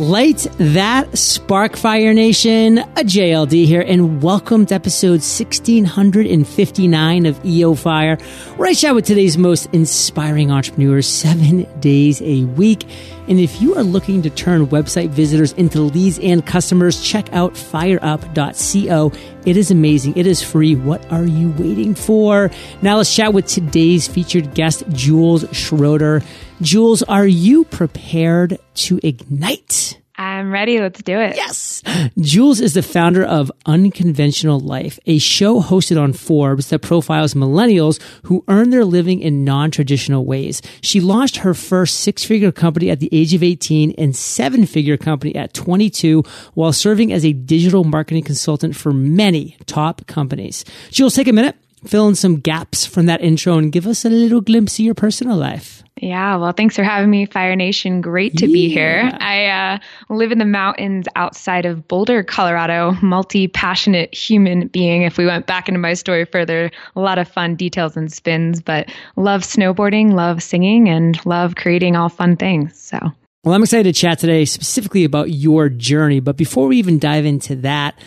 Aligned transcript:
Light 0.00 0.46
that 0.58 1.18
spark 1.18 1.76
fire 1.76 2.14
nation, 2.14 2.78
a 2.78 3.02
JLD 3.02 3.66
here, 3.66 3.80
and 3.80 4.22
welcome 4.22 4.64
to 4.66 4.74
episode 4.76 5.22
1659 5.22 7.26
of 7.26 7.44
EO 7.44 7.74
Fire, 7.74 8.16
where 8.56 8.68
I 8.68 8.74
chat 8.74 8.94
with 8.94 9.06
today's 9.06 9.36
most 9.36 9.66
inspiring 9.72 10.52
entrepreneurs 10.52 11.08
seven 11.08 11.66
days 11.80 12.22
a 12.22 12.44
week. 12.44 12.86
And 13.26 13.40
if 13.40 13.60
you 13.60 13.74
are 13.74 13.82
looking 13.82 14.22
to 14.22 14.30
turn 14.30 14.68
website 14.68 15.08
visitors 15.08 15.52
into 15.54 15.80
leads 15.80 16.20
and 16.20 16.46
customers, 16.46 17.02
check 17.02 17.32
out 17.32 17.54
fireup.co. 17.54 19.10
It 19.48 19.56
is 19.56 19.70
amazing. 19.70 20.14
It 20.14 20.26
is 20.26 20.42
free. 20.42 20.74
What 20.74 21.10
are 21.10 21.24
you 21.24 21.52
waiting 21.52 21.94
for? 21.94 22.50
Now 22.82 22.98
let's 22.98 23.16
chat 23.16 23.32
with 23.32 23.46
today's 23.46 24.06
featured 24.06 24.52
guest, 24.52 24.84
Jules 24.90 25.46
Schroeder. 25.56 26.22
Jules, 26.60 27.02
are 27.04 27.26
you 27.26 27.64
prepared 27.64 28.58
to 28.74 29.00
ignite? 29.02 30.02
I'm 30.20 30.50
ready. 30.50 30.80
Let's 30.80 31.00
do 31.00 31.20
it. 31.20 31.36
Yes. 31.36 31.80
Jules 32.18 32.60
is 32.60 32.74
the 32.74 32.82
founder 32.82 33.24
of 33.24 33.52
Unconventional 33.66 34.58
Life, 34.58 34.98
a 35.06 35.18
show 35.18 35.62
hosted 35.62 36.00
on 36.00 36.12
Forbes 36.12 36.70
that 36.70 36.80
profiles 36.80 37.34
millennials 37.34 38.02
who 38.24 38.44
earn 38.48 38.70
their 38.70 38.84
living 38.84 39.20
in 39.20 39.44
non-traditional 39.44 40.24
ways. 40.24 40.60
She 40.80 41.00
launched 41.00 41.36
her 41.38 41.54
first 41.54 42.00
six-figure 42.00 42.50
company 42.50 42.90
at 42.90 42.98
the 42.98 43.08
age 43.12 43.32
of 43.32 43.44
18 43.44 43.92
and 43.96 44.16
seven-figure 44.16 44.96
company 44.96 45.36
at 45.36 45.54
22 45.54 46.24
while 46.54 46.72
serving 46.72 47.12
as 47.12 47.24
a 47.24 47.32
digital 47.32 47.84
marketing 47.84 48.24
consultant 48.24 48.74
for 48.74 48.92
many 48.92 49.56
top 49.66 50.04
companies. 50.08 50.64
Jules, 50.90 51.14
take 51.14 51.28
a 51.28 51.32
minute, 51.32 51.54
fill 51.84 52.08
in 52.08 52.14
some 52.14 52.40
gaps 52.40 52.86
from 52.86 53.06
that 53.06 53.20
intro 53.22 53.58
and 53.58 53.72
give 53.72 53.86
us 53.86 54.04
a 54.04 54.10
little 54.10 54.40
glimpse 54.40 54.78
of 54.78 54.84
your 54.84 54.94
personal 54.94 55.36
life. 55.36 55.82
Yeah, 56.00 56.36
well, 56.36 56.52
thanks 56.52 56.76
for 56.76 56.84
having 56.84 57.10
me, 57.10 57.26
Fire 57.26 57.56
Nation. 57.56 58.00
Great 58.00 58.36
to 58.38 58.46
yeah. 58.46 58.52
be 58.52 58.68
here. 58.68 59.10
I 59.20 59.46
uh, 59.46 59.78
live 60.14 60.30
in 60.30 60.38
the 60.38 60.44
mountains 60.44 61.06
outside 61.16 61.66
of 61.66 61.88
Boulder, 61.88 62.22
Colorado. 62.22 62.92
Multi 63.02 63.48
passionate 63.48 64.14
human 64.14 64.68
being. 64.68 65.02
If 65.02 65.18
we 65.18 65.26
went 65.26 65.46
back 65.46 65.68
into 65.68 65.80
my 65.80 65.94
story 65.94 66.24
further, 66.24 66.70
a 66.94 67.00
lot 67.00 67.18
of 67.18 67.28
fun 67.28 67.56
details 67.56 67.96
and 67.96 68.12
spins, 68.12 68.60
but 68.60 68.88
love 69.16 69.42
snowboarding, 69.42 70.12
love 70.12 70.42
singing, 70.42 70.88
and 70.88 71.24
love 71.26 71.56
creating 71.56 71.96
all 71.96 72.08
fun 72.08 72.36
things. 72.36 72.78
So. 72.78 72.98
Well, 73.44 73.54
I'm 73.54 73.62
excited 73.62 73.92
to 73.94 73.98
chat 73.98 74.18
today 74.18 74.44
specifically 74.44 75.04
about 75.04 75.30
your 75.30 75.68
journey. 75.68 76.20
But 76.20 76.36
before 76.36 76.66
we 76.66 76.76
even 76.76 76.98
dive 76.98 77.24
into 77.24 77.56
that, 77.56 77.98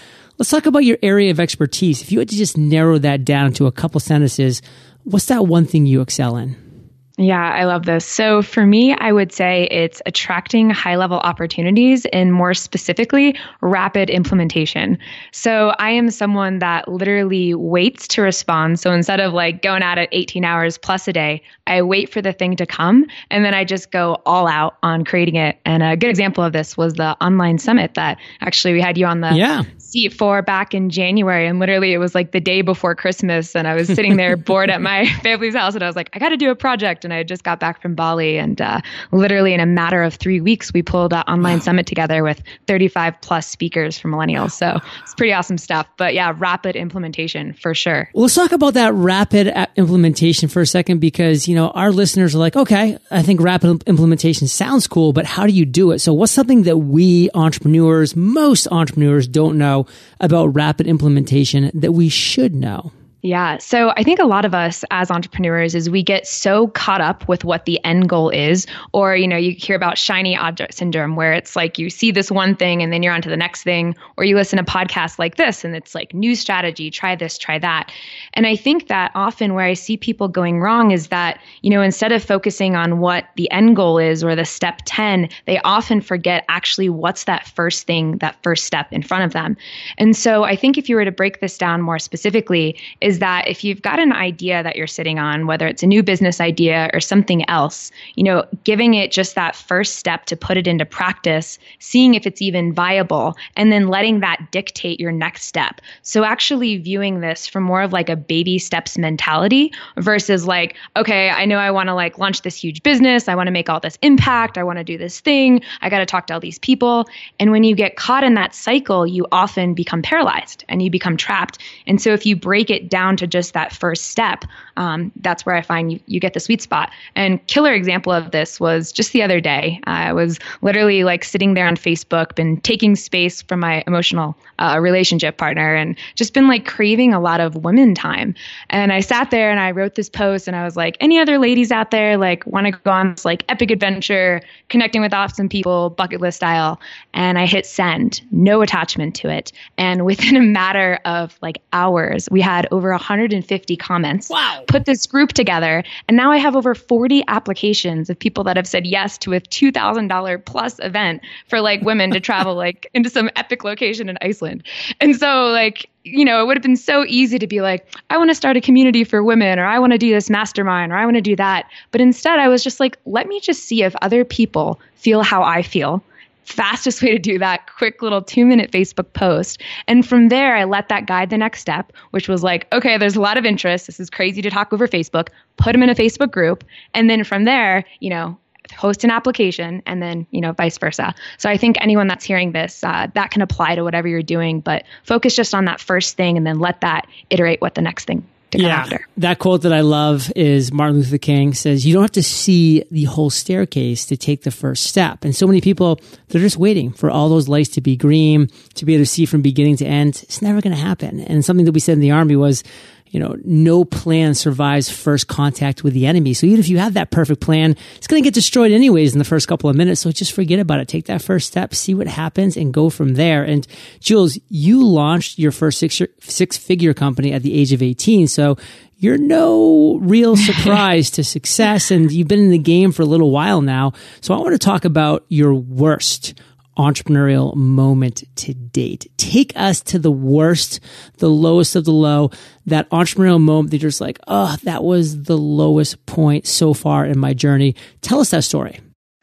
let's 0.41 0.49
talk 0.49 0.65
about 0.65 0.83
your 0.83 0.97
area 1.03 1.29
of 1.29 1.39
expertise. 1.39 2.01
If 2.01 2.11
you 2.11 2.17
had 2.17 2.29
to 2.29 2.35
just 2.35 2.57
narrow 2.57 2.97
that 2.97 3.23
down 3.23 3.53
to 3.53 3.67
a 3.67 3.71
couple 3.71 3.99
sentences, 3.99 4.63
what's 5.03 5.27
that 5.27 5.45
one 5.45 5.67
thing 5.67 5.85
you 5.85 6.01
excel 6.01 6.35
in? 6.35 6.70
Yeah, 7.17 7.51
I 7.53 7.65
love 7.65 7.85
this. 7.85 8.05
So 8.05 8.41
for 8.41 8.65
me, 8.65 8.95
I 8.95 9.11
would 9.11 9.31
say 9.31 9.67
it's 9.69 10.01
attracting 10.05 10.69
high 10.69 10.95
level 10.95 11.17
opportunities 11.17 12.05
and 12.07 12.33
more 12.33 12.53
specifically, 12.53 13.35
rapid 13.61 14.09
implementation. 14.09 14.97
So 15.31 15.73
I 15.77 15.91
am 15.91 16.09
someone 16.09 16.59
that 16.59 16.87
literally 16.87 17.53
waits 17.53 18.07
to 18.09 18.21
respond. 18.21 18.79
So 18.79 18.91
instead 18.93 19.19
of 19.19 19.33
like 19.33 19.61
going 19.61 19.83
at 19.83 19.97
it 19.97 20.09
18 20.11 20.45
hours 20.45 20.77
plus 20.77 21.07
a 21.07 21.13
day, 21.13 21.43
I 21.67 21.81
wait 21.81 22.11
for 22.11 22.21
the 22.21 22.33
thing 22.33 22.55
to 22.55 22.65
come 22.65 23.05
and 23.29 23.43
then 23.43 23.53
I 23.53 23.65
just 23.65 23.91
go 23.91 24.21
all 24.25 24.47
out 24.47 24.77
on 24.81 25.03
creating 25.03 25.35
it. 25.35 25.59
And 25.65 25.83
a 25.83 25.97
good 25.97 26.09
example 26.09 26.43
of 26.43 26.53
this 26.53 26.77
was 26.77 26.93
the 26.93 27.15
online 27.23 27.59
summit 27.59 27.93
that 27.95 28.17
actually 28.39 28.73
we 28.73 28.81
had 28.81 28.97
you 28.97 29.05
on 29.05 29.21
the 29.21 29.33
yeah. 29.33 29.63
seat 29.77 30.13
for 30.13 30.41
back 30.41 30.73
in 30.73 30.89
January. 30.89 31.45
And 31.45 31.59
literally 31.59 31.93
it 31.93 31.97
was 31.97 32.15
like 32.15 32.31
the 32.31 32.39
day 32.39 32.61
before 32.61 32.95
Christmas. 32.95 33.55
And 33.55 33.67
I 33.67 33.75
was 33.75 33.87
sitting 33.87 34.15
there 34.17 34.37
bored 34.37 34.69
at 34.69 34.81
my 34.81 35.05
family's 35.21 35.55
house 35.55 35.75
and 35.75 35.83
I 35.83 35.87
was 35.87 35.95
like, 35.95 36.09
I 36.13 36.19
got 36.19 36.29
to 36.29 36.37
do 36.37 36.49
a 36.49 36.55
project 36.55 37.00
and 37.03 37.13
I 37.13 37.23
just 37.23 37.43
got 37.43 37.59
back 37.59 37.81
from 37.81 37.95
Bali, 37.95 38.37
and 38.37 38.59
uh, 38.61 38.81
literally 39.11 39.53
in 39.53 39.59
a 39.59 39.65
matter 39.65 40.03
of 40.03 40.15
three 40.15 40.41
weeks, 40.41 40.73
we 40.73 40.81
pulled 40.81 41.13
an 41.13 41.23
online 41.27 41.57
wow. 41.57 41.63
summit 41.63 41.85
together 41.85 42.23
with 42.23 42.41
35 42.67 43.19
plus 43.21 43.47
speakers 43.47 43.97
for 43.97 44.09
millennials. 44.09 44.51
So 44.51 44.79
it's 45.01 45.13
pretty 45.15 45.33
awesome 45.33 45.57
stuff. 45.57 45.87
But 45.97 46.13
yeah, 46.13 46.33
rapid 46.37 46.75
implementation 46.75 47.53
for 47.53 47.73
sure. 47.73 48.09
Well, 48.13 48.23
let's 48.23 48.35
talk 48.35 48.51
about 48.51 48.73
that 48.75 48.93
rapid 48.93 49.53
implementation 49.75 50.49
for 50.49 50.61
a 50.61 50.67
second, 50.67 50.99
because 50.99 51.47
you 51.47 51.55
know 51.55 51.69
our 51.69 51.91
listeners 51.91 52.35
are 52.35 52.39
like, 52.39 52.55
okay, 52.55 52.97
I 53.09 53.21
think 53.21 53.41
rapid 53.41 53.83
implementation 53.87 54.47
sounds 54.47 54.87
cool, 54.87 55.13
but 55.13 55.25
how 55.25 55.45
do 55.45 55.53
you 55.53 55.65
do 55.65 55.91
it? 55.91 55.99
So, 55.99 56.13
what's 56.13 56.31
something 56.31 56.63
that 56.63 56.77
we 56.77 57.29
entrepreneurs, 57.33 58.15
most 58.15 58.67
entrepreneurs, 58.71 59.27
don't 59.27 59.57
know 59.57 59.85
about 60.19 60.47
rapid 60.47 60.87
implementation 60.87 61.71
that 61.73 61.93
we 61.93 62.09
should 62.09 62.53
know? 62.53 62.91
Yeah. 63.23 63.59
So 63.59 63.91
I 63.95 64.03
think 64.03 64.19
a 64.19 64.25
lot 64.25 64.45
of 64.45 64.55
us 64.55 64.83
as 64.89 65.11
entrepreneurs 65.11 65.75
is 65.75 65.91
we 65.91 66.01
get 66.01 66.25
so 66.25 66.69
caught 66.69 67.01
up 67.01 67.27
with 67.27 67.43
what 67.43 67.65
the 67.65 67.83
end 67.85 68.09
goal 68.09 68.31
is, 68.31 68.65
or, 68.93 69.15
you 69.15 69.27
know, 69.27 69.37
you 69.37 69.51
hear 69.51 69.75
about 69.75 69.99
shiny 69.99 70.35
object 70.35 70.73
syndrome 70.73 71.15
where 71.15 71.31
it's 71.31 71.55
like 71.55 71.77
you 71.77 71.91
see 71.91 72.09
this 72.09 72.31
one 72.31 72.55
thing 72.55 72.81
and 72.81 72.91
then 72.91 73.03
you're 73.03 73.13
on 73.13 73.21
to 73.21 73.29
the 73.29 73.37
next 73.37 73.61
thing, 73.61 73.95
or 74.17 74.23
you 74.23 74.35
listen 74.35 74.57
to 74.57 74.63
podcasts 74.63 75.19
like 75.19 75.35
this 75.35 75.63
and 75.63 75.75
it's 75.75 75.93
like 75.93 76.15
new 76.15 76.33
strategy, 76.33 76.89
try 76.89 77.15
this, 77.15 77.37
try 77.37 77.59
that. 77.59 77.91
And 78.33 78.47
I 78.47 78.55
think 78.55 78.87
that 78.87 79.11
often 79.13 79.53
where 79.53 79.65
I 79.65 79.75
see 79.75 79.97
people 79.97 80.27
going 80.27 80.59
wrong 80.59 80.89
is 80.89 81.09
that, 81.09 81.39
you 81.61 81.69
know, 81.69 81.83
instead 81.83 82.11
of 82.11 82.23
focusing 82.23 82.75
on 82.75 82.99
what 82.99 83.25
the 83.35 83.51
end 83.51 83.75
goal 83.75 83.99
is 83.99 84.23
or 84.23 84.35
the 84.35 84.45
step 84.45 84.79
10, 84.85 85.29
they 85.45 85.59
often 85.59 86.01
forget 86.01 86.43
actually 86.49 86.89
what's 86.89 87.25
that 87.25 87.45
first 87.45 87.85
thing, 87.85 88.17
that 88.17 88.35
first 88.41 88.65
step 88.65 88.91
in 88.91 89.03
front 89.03 89.25
of 89.25 89.33
them. 89.33 89.55
And 89.99 90.17
so 90.17 90.43
I 90.43 90.55
think 90.55 90.79
if 90.79 90.89
you 90.89 90.95
were 90.95 91.05
to 91.05 91.11
break 91.11 91.39
this 91.39 91.55
down 91.59 91.83
more 91.83 91.99
specifically, 91.99 92.79
that 93.19 93.47
if 93.47 93.63
you've 93.63 93.81
got 93.81 93.99
an 93.99 94.13
idea 94.13 94.63
that 94.63 94.75
you're 94.75 94.87
sitting 94.87 95.19
on, 95.19 95.47
whether 95.47 95.67
it's 95.67 95.83
a 95.83 95.87
new 95.87 96.03
business 96.03 96.39
idea 96.39 96.89
or 96.93 96.99
something 96.99 97.47
else, 97.49 97.91
you 98.15 98.23
know, 98.23 98.45
giving 98.63 98.93
it 98.93 99.11
just 99.11 99.35
that 99.35 99.55
first 99.55 99.97
step 99.97 100.25
to 100.25 100.35
put 100.35 100.57
it 100.57 100.67
into 100.67 100.85
practice, 100.85 101.57
seeing 101.79 102.13
if 102.13 102.25
it's 102.25 102.41
even 102.41 102.73
viable, 102.73 103.35
and 103.55 103.71
then 103.71 103.87
letting 103.87 104.19
that 104.19 104.51
dictate 104.51 104.99
your 104.99 105.11
next 105.11 105.43
step. 105.43 105.81
So 106.01 106.23
actually 106.23 106.77
viewing 106.77 107.21
this 107.21 107.47
from 107.47 107.63
more 107.63 107.81
of 107.81 107.93
like 107.93 108.09
a 108.09 108.15
baby 108.15 108.59
steps 108.59 108.97
mentality 108.97 109.71
versus 109.97 110.45
like, 110.45 110.75
okay, 110.95 111.29
I 111.29 111.45
know 111.45 111.57
I 111.57 111.71
want 111.71 111.87
to 111.87 111.93
like 111.93 112.17
launch 112.17 112.41
this 112.41 112.55
huge 112.55 112.83
business. 112.83 113.27
I 113.27 113.35
want 113.35 113.47
to 113.47 113.51
make 113.51 113.69
all 113.69 113.79
this 113.79 113.97
impact. 114.01 114.57
I 114.57 114.63
want 114.63 114.77
to 114.77 114.83
do 114.83 114.97
this 114.97 115.19
thing. 115.19 115.61
I 115.81 115.89
got 115.89 115.99
to 115.99 116.05
talk 116.05 116.27
to 116.27 116.33
all 116.33 116.39
these 116.39 116.59
people. 116.59 117.07
And 117.39 117.51
when 117.51 117.63
you 117.63 117.75
get 117.75 117.95
caught 117.95 118.23
in 118.23 118.33
that 118.35 118.53
cycle, 118.55 119.07
you 119.07 119.25
often 119.31 119.73
become 119.73 120.01
paralyzed 120.01 120.63
and 120.69 120.81
you 120.81 120.89
become 120.89 121.17
trapped. 121.17 121.57
And 121.87 122.01
so 122.01 122.13
if 122.13 122.25
you 122.25 122.35
break 122.35 122.69
it 122.69 122.89
down 122.89 123.00
down 123.01 123.17
to 123.17 123.25
just 123.27 123.53
that 123.53 123.73
first 123.73 124.05
step, 124.11 124.45
um, 124.77 125.11
that's 125.17 125.45
where 125.45 125.55
I 125.55 125.61
find 125.61 125.91
you, 125.91 125.99
you 126.07 126.19
get 126.19 126.33
the 126.33 126.39
sweet 126.39 126.61
spot. 126.61 126.91
And 127.15 127.45
killer 127.47 127.73
example 127.73 128.11
of 128.11 128.31
this 128.31 128.59
was 128.59 128.91
just 128.91 129.13
the 129.13 129.21
other 129.23 129.39
day. 129.39 129.79
I 129.85 130.13
was 130.13 130.39
literally 130.61 131.03
like 131.03 131.23
sitting 131.23 131.53
there 131.53 131.67
on 131.67 131.75
Facebook, 131.75 132.35
been 132.35 132.59
taking 132.61 132.95
space 132.95 133.41
from 133.41 133.59
my 133.59 133.83
emotional 133.87 134.37
uh, 134.59 134.77
relationship 134.79 135.37
partner, 135.37 135.75
and 135.75 135.97
just 136.15 136.33
been 136.33 136.47
like 136.47 136.65
craving 136.65 137.13
a 137.13 137.19
lot 137.19 137.39
of 137.39 137.55
women 137.55 137.95
time. 137.95 138.35
And 138.69 138.93
I 138.93 138.99
sat 138.99 139.31
there 139.31 139.51
and 139.51 139.59
I 139.59 139.71
wrote 139.71 139.95
this 139.95 140.09
post, 140.09 140.47
and 140.47 140.55
I 140.55 140.63
was 140.63 140.75
like, 140.75 140.97
any 140.99 141.19
other 141.19 141.37
ladies 141.37 141.71
out 141.71 141.91
there 141.91 142.17
like 142.17 142.45
want 142.45 142.67
to 142.67 142.71
go 142.71 142.91
on 142.91 143.11
this 143.11 143.25
like 143.25 143.43
epic 143.49 143.71
adventure, 143.71 144.41
connecting 144.69 145.01
with 145.01 145.13
awesome 145.13 145.49
people, 145.49 145.89
bucket 145.91 146.21
list 146.21 146.37
style? 146.37 146.79
And 147.13 147.37
I 147.37 147.45
hit 147.45 147.65
send, 147.65 148.21
no 148.31 148.61
attachment 148.61 149.15
to 149.15 149.29
it. 149.29 149.51
And 149.77 150.05
within 150.05 150.35
a 150.35 150.41
matter 150.41 150.99
of 151.05 151.37
like 151.41 151.61
hours, 151.73 152.27
we 152.31 152.41
had 152.41 152.67
over 152.71 152.91
150 152.91 153.75
comments. 153.77 154.29
Wow. 154.29 154.60
Put 154.67 154.85
this 154.85 155.05
group 155.05 155.33
together. 155.33 155.83
And 156.07 156.17
now 156.17 156.31
I 156.31 156.37
have 156.37 156.55
over 156.55 156.75
40 156.75 157.23
applications 157.27 158.09
of 158.09 158.17
people 158.17 158.43
that 158.45 158.57
have 158.57 158.67
said 158.67 158.85
yes 158.85 159.17
to 159.19 159.33
a 159.33 159.39
$2,000 159.39 160.45
plus 160.45 160.79
event 160.79 161.21
for 161.47 161.61
like 161.61 161.81
women 161.81 162.11
to 162.11 162.19
travel 162.19 162.55
like 162.65 162.89
into 162.93 163.09
some 163.09 163.29
epic 163.35 163.63
location 163.63 164.09
in 164.09 164.17
Iceland. 164.21 164.63
And 164.99 165.15
so 165.15 165.45
like, 165.45 165.89
you 166.03 166.25
know, 166.25 166.41
it 166.41 166.47
would 166.47 166.57
have 166.57 166.63
been 166.63 166.77
so 166.77 167.05
easy 167.07 167.37
to 167.37 167.47
be 167.47 167.61
like, 167.61 167.87
I 168.09 168.17
want 168.17 168.29
to 168.29 168.35
start 168.35 168.57
a 168.57 168.61
community 168.61 169.03
for 169.03 169.23
women, 169.23 169.59
or 169.59 169.65
I 169.65 169.77
want 169.77 169.91
to 169.91 169.99
do 169.99 170.11
this 170.11 170.29
mastermind, 170.29 170.91
or 170.91 170.95
I 170.95 171.05
want 171.05 171.15
to 171.15 171.21
do 171.21 171.35
that. 171.35 171.69
But 171.91 172.01
instead, 172.01 172.39
I 172.39 172.47
was 172.47 172.63
just 172.63 172.79
like, 172.79 172.97
let 173.05 173.27
me 173.27 173.39
just 173.39 173.65
see 173.65 173.83
if 173.83 173.95
other 174.01 174.25
people 174.25 174.79
feel 174.95 175.21
how 175.21 175.43
I 175.43 175.61
feel 175.61 176.03
fastest 176.43 177.01
way 177.01 177.11
to 177.11 177.19
do 177.19 177.39
that 177.39 177.69
quick 177.75 178.01
little 178.01 178.21
two 178.21 178.45
minute 178.45 178.71
facebook 178.71 179.13
post. 179.13 179.61
And 179.87 180.07
from 180.07 180.29
there 180.29 180.55
i 180.55 180.63
let 180.63 180.89
that 180.89 181.05
guide 181.05 181.29
the 181.29 181.37
next 181.37 181.61
step 181.61 181.93
which 182.11 182.27
was 182.27 182.43
like 182.43 182.67
okay 182.73 182.97
there's 182.97 183.15
a 183.15 183.21
lot 183.21 183.37
of 183.37 183.45
interest. 183.45 183.87
This 183.87 183.99
is 183.99 184.09
crazy 184.09 184.41
to 184.41 184.49
talk 184.49 184.73
over 184.73 184.87
facebook. 184.87 185.29
Put 185.57 185.73
them 185.73 185.83
in 185.83 185.89
a 185.89 185.95
facebook 185.95 186.31
group. 186.31 186.63
And 186.93 187.09
then 187.09 187.23
from 187.23 187.45
there 187.45 187.85
you 187.99 188.09
know 188.09 188.37
host 188.77 189.03
an 189.03 189.11
application 189.11 189.81
and 189.85 190.01
then 190.01 190.25
you 190.31 190.41
know 190.41 190.53
vice 190.53 190.77
versa. 190.77 191.13
So 191.37 191.49
i 191.49 191.57
think 191.57 191.77
anyone 191.79 192.07
that's 192.07 192.25
hearing 192.25 192.51
this 192.51 192.83
uh, 192.83 193.07
that 193.13 193.31
can 193.31 193.41
apply 193.41 193.75
to 193.75 193.83
whatever 193.83 194.07
you're 194.07 194.21
doing 194.21 194.61
but 194.61 194.85
focus 195.03 195.35
just 195.35 195.53
on 195.53 195.65
that 195.65 195.79
first 195.79 196.17
thing 196.17 196.37
and 196.37 196.45
then 196.45 196.59
let 196.59 196.81
that 196.81 197.07
iterate 197.29 197.61
what 197.61 197.75
the 197.75 197.81
next 197.81 198.05
thing 198.05 198.25
to 198.51 198.57
come 198.57 198.67
yeah, 198.67 198.79
after. 198.79 199.07
That 199.17 199.39
quote 199.39 199.63
that 199.63 199.73
I 199.73 199.81
love 199.81 200.31
is 200.35 200.71
Martin 200.71 200.97
Luther 200.97 201.17
King 201.17 201.53
says, 201.53 201.85
You 201.85 201.93
don't 201.93 202.03
have 202.03 202.11
to 202.11 202.23
see 202.23 202.83
the 202.91 203.05
whole 203.05 203.29
staircase 203.29 204.05
to 204.05 204.17
take 204.17 204.43
the 204.43 204.51
first 204.51 204.85
step. 204.85 205.23
And 205.23 205.35
so 205.35 205.47
many 205.47 205.61
people, 205.61 205.99
they're 206.29 206.41
just 206.41 206.57
waiting 206.57 206.91
for 206.91 207.09
all 207.09 207.29
those 207.29 207.47
lights 207.47 207.69
to 207.71 207.81
be 207.81 207.95
green, 207.95 208.49
to 208.75 208.85
be 208.85 208.93
able 208.93 209.03
to 209.03 209.09
see 209.09 209.25
from 209.25 209.41
beginning 209.41 209.77
to 209.77 209.85
end. 209.85 210.19
It's 210.23 210.41
never 210.41 210.61
going 210.61 210.75
to 210.75 210.81
happen. 210.81 211.19
And 211.21 211.43
something 211.43 211.65
that 211.65 211.73
we 211.73 211.79
said 211.79 211.93
in 211.93 212.01
the 212.01 212.11
army 212.11 212.35
was, 212.35 212.63
you 213.11 213.19
know, 213.19 213.35
no 213.43 213.83
plan 213.83 214.33
survives 214.33 214.89
first 214.89 215.27
contact 215.27 215.83
with 215.83 215.93
the 215.93 216.07
enemy. 216.07 216.33
So 216.33 216.47
even 216.47 216.61
if 216.61 216.69
you 216.69 216.77
have 216.77 216.93
that 216.93 217.11
perfect 217.11 217.41
plan, 217.41 217.75
it's 217.97 218.07
going 218.07 218.23
to 218.23 218.25
get 218.25 218.33
destroyed 218.33 218.71
anyways 218.71 219.11
in 219.11 219.19
the 219.19 219.25
first 219.25 219.49
couple 219.49 219.69
of 219.69 219.75
minutes. 219.75 219.99
So 219.99 220.11
just 220.11 220.31
forget 220.31 220.59
about 220.59 220.79
it. 220.79 220.87
Take 220.87 221.05
that 221.05 221.21
first 221.21 221.47
step, 221.47 221.75
see 221.75 221.93
what 221.93 222.07
happens 222.07 222.55
and 222.55 222.73
go 222.73 222.89
from 222.89 223.15
there. 223.15 223.43
And 223.43 223.67
Jules, 223.99 224.39
you 224.47 224.83
launched 224.85 225.37
your 225.37 225.51
first 225.51 225.77
six, 225.77 226.01
six 226.21 226.57
figure 226.57 226.93
company 226.93 227.33
at 227.33 227.43
the 227.43 227.53
age 227.53 227.73
of 227.73 227.83
18. 227.83 228.29
So 228.29 228.57
you're 228.97 229.17
no 229.17 229.97
real 230.01 230.37
surprise 230.37 231.11
to 231.11 231.23
success 231.25 231.91
and 231.91 232.09
you've 232.11 232.29
been 232.29 232.39
in 232.39 232.51
the 232.51 232.57
game 232.57 232.93
for 232.93 233.01
a 233.01 233.05
little 233.05 233.31
while 233.31 233.61
now. 233.61 233.91
So 234.21 234.33
I 234.33 234.37
want 234.37 234.53
to 234.53 234.59
talk 234.59 234.85
about 234.85 235.25
your 235.27 235.53
worst 235.53 236.33
entrepreneurial 236.77 237.55
moment 237.55 238.23
to 238.37 238.53
date. 238.53 239.11
Take 239.17 239.53
us 239.55 239.81
to 239.81 239.99
the 239.99 240.11
worst, 240.11 240.79
the 241.17 241.29
lowest 241.29 241.75
of 241.75 241.85
the 241.85 241.91
low, 241.91 242.31
that 242.65 242.89
entrepreneurial 242.89 243.41
moment 243.41 243.71
that 243.71 243.81
you're 243.81 243.89
just 243.89 244.01
like, 244.01 244.19
oh, 244.27 244.55
that 244.63 244.83
was 244.83 245.23
the 245.23 245.37
lowest 245.37 246.05
point 246.05 246.47
so 246.47 246.73
far 246.73 247.05
in 247.05 247.19
my 247.19 247.33
journey. 247.33 247.75
Tell 248.01 248.19
us 248.19 248.31
that 248.31 248.43
story. 248.43 248.79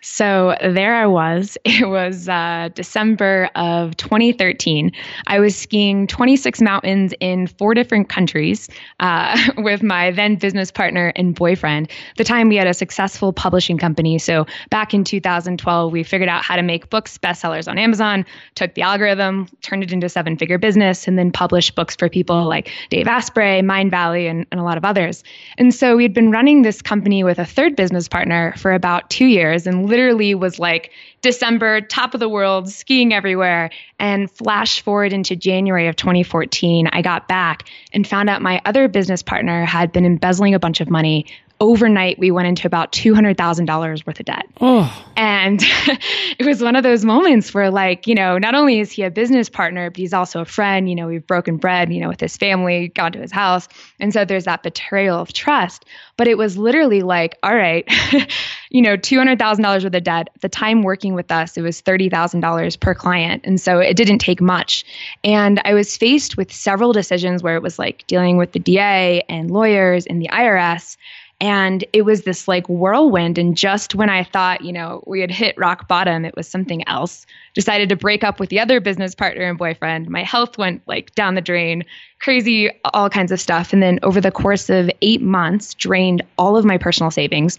So 0.09 0.57
there 0.61 0.95
I 0.95 1.07
was. 1.07 1.57
It 1.79 1.89
was 1.89 2.29
uh, 2.29 2.71
December 2.75 3.51
of 3.55 3.97
2013. 3.99 4.91
I 5.29 5.39
was 5.39 5.55
skiing 5.55 6.09
26 6.09 6.61
mountains 6.61 7.15
in 7.21 7.47
four 7.47 7.73
different 7.73 8.09
countries 8.09 8.69
uh, 8.99 9.39
with 9.59 9.83
my 9.83 10.11
then 10.11 10.35
business 10.37 10.73
partner 10.73 11.13
and 11.15 11.37
boyfriend. 11.37 11.89
the 12.17 12.25
time 12.25 12.49
we 12.49 12.57
had 12.57 12.67
a 12.67 12.75
successful 12.75 13.33
publishing 13.33 13.79
company. 13.79 14.19
So 14.19 14.45
back 14.71 14.93
in 14.93 15.05
2012, 15.05 15.93
we 15.93 16.03
figured 16.03 16.29
out 16.29 16.43
how 16.43 16.57
to 16.57 16.63
make 16.63 16.91
books 16.91 17.17
bestsellers 17.17 17.69
on 17.69 17.79
Amazon, 17.79 18.25
took 18.57 18.75
the 18.75 18.83
algorithm, 18.83 19.47
turned 19.63 19.85
it 19.85 19.93
into 19.93 20.07
a 20.07 20.11
seven 20.11 20.37
figure 20.37 20.59
business, 20.59 21.07
and 21.07 21.17
then 21.17 21.31
published 21.31 21.77
books 21.77 21.95
for 21.95 22.09
people 22.09 22.45
like 22.45 22.73
Dave 22.91 23.07
Asprey, 23.07 23.61
Mindvalley, 23.61 24.29
and, 24.29 24.47
and 24.51 24.61
a 24.61 24.65
lot 24.65 24.79
of 24.79 24.85
others. 24.85 25.23
And 25.59 25.73
so 25.73 25.97
we 25.97 26.03
had 26.03 26.15
been 26.15 26.33
running 26.33 26.63
this 26.63 26.83
company 26.83 27.23
with 27.23 27.39
a 27.39 27.47
third 27.47 27.77
business 27.77 28.09
partner 28.09 28.53
for 28.57 28.73
about 28.73 29.11
two 29.11 29.27
years 29.27 29.67
and 29.67 29.89
literally 29.99 30.33
was 30.37 30.61
like 30.61 30.93
December, 31.23 31.81
top 31.81 32.15
of 32.15 32.21
the 32.21 32.29
world, 32.29 32.69
skiing 32.69 33.13
everywhere. 33.13 33.71
And 33.99 34.31
flash 34.31 34.81
forward 34.81 35.13
into 35.13 35.35
January 35.35 35.89
of 35.89 35.97
2014, 35.97 36.89
I 36.93 37.03
got 37.03 37.27
back 37.27 37.69
and 37.93 38.07
found 38.07 38.31
out 38.31 38.41
my 38.41 38.63
other 38.65 38.87
business 38.87 39.25
partner 39.25 39.65
had 39.65 39.91
been 39.91 40.07
embezzling 40.07 40.55
a 40.55 40.61
bunch 40.61 40.81
of 40.81 40.89
money 40.89 41.27
overnight 41.61 42.19
we 42.19 42.31
went 42.31 42.47
into 42.47 42.67
about 42.67 42.93
$200,000 42.93 44.07
worth 44.07 44.21
of 44.21 44.27
debt. 44.27 44.47
Oh. 44.61 45.07
And 45.17 45.61
it 46.39 46.47
was 46.47 46.63
one 46.63 46.77
of 46.77 46.85
those 46.85 47.05
moments 47.05 47.53
where 47.53 47.71
like, 47.71 48.07
you 48.07 48.15
know, 48.15 48.39
not 48.39 48.55
only 48.55 48.79
is 48.79 48.93
he 48.93 49.03
a 49.03 49.11
business 49.11 49.49
partner, 49.49 49.91
but 49.91 49.97
he's 49.97 50.13
also 50.13 50.41
a 50.41 50.45
friend, 50.45 50.89
you 50.89 50.95
know, 50.95 51.09
we've 51.09 51.27
broken 51.27 51.57
bread, 51.57 51.93
you 51.93 52.01
know, 52.01 52.09
with 52.09 52.21
his 52.21 52.37
family, 52.37 52.89
gone 52.89 53.13
to 53.13 53.19
his 53.19 53.33
house. 53.33 53.67
And 53.99 54.13
so 54.13 54.25
there's 54.25 54.45
that 54.45 54.63
betrayal 54.63 55.19
of 55.19 55.33
trust. 55.33 55.85
But 56.17 56.29
it 56.29 56.39
was 56.39 56.57
literally 56.57 57.03
like, 57.03 57.37
all 57.43 57.55
right, 57.55 57.85
you 58.71 58.83
know, 58.83 58.97
$200,000 58.97 59.85
worth 59.85 59.95
of 59.95 60.05
debt. 60.05 60.29
At 60.35 60.41
the 60.41 60.49
time 60.49 60.83
working 60.83 61.15
with 61.15 61.33
us, 61.33 61.57
it 61.57 61.63
was 61.63 61.83
$30,000 61.83 62.81
per 62.81 62.95
client. 62.95 63.43
And 63.45 63.61
so 63.61 63.81
it 63.81 63.97
didn't 63.97 64.19
take 64.19 64.41
much. 64.41 64.85
And 65.25 65.61
I 65.65 65.75
was 65.75 65.97
faced 65.97 66.37
with 66.37 66.53
several 66.53 66.93
decisions 66.93 67.43
where 67.43 67.57
it 67.57 67.63
was 67.63 67.79
like 67.79 68.07
dealing 68.07 68.37
with 68.37 68.53
the 68.53 68.61
DA 68.61 69.23
and 69.29 69.51
lawyers 69.51 70.07
and 70.07 70.23
the 70.23 70.29
IRS. 70.29 70.97
And 71.41 71.85
it 71.93 72.03
was 72.03 72.23
this 72.23 72.49
like 72.49 72.69
whirlwind. 72.69 73.39
And 73.39 73.57
just 73.57 73.95
when 73.95 74.11
I 74.11 74.25
thought, 74.25 74.63
you 74.63 74.73
know, 74.73 75.05
we 75.07 75.21
had 75.21 75.31
hit 75.31 75.57
rock 75.57 75.87
bottom, 75.87 76.25
it 76.25 76.35
was 76.37 76.49
something 76.49 76.87
else. 76.89 77.27
Decided 77.55 77.89
to 77.91 77.97
break 77.97 78.25
up 78.25 78.41
with 78.41 78.51
the 78.51 78.59
other 78.59 78.81
business 78.81 79.15
partner 79.15 79.45
and 79.45 79.57
boyfriend. 79.57 80.09
My 80.09 80.25
health 80.25 80.59
went 80.59 80.83
like 80.89 81.15
down 81.15 81.37
the 81.37 81.41
drain, 81.41 81.85
crazy, 82.19 82.71
all 82.93 83.09
kinds 83.09 83.31
of 83.31 83.41
stuff. 83.41 83.73
And 83.73 83.81
then 83.81 84.01
over 84.03 84.21
the 84.21 84.33
course 84.33 84.69
of 84.69 84.91
eight 85.01 85.23
months, 85.23 85.75
drained 85.75 86.23
all 86.39 86.57
of 86.57 86.65
my 86.65 86.77
personal 86.77 87.13
savings. 87.13 87.57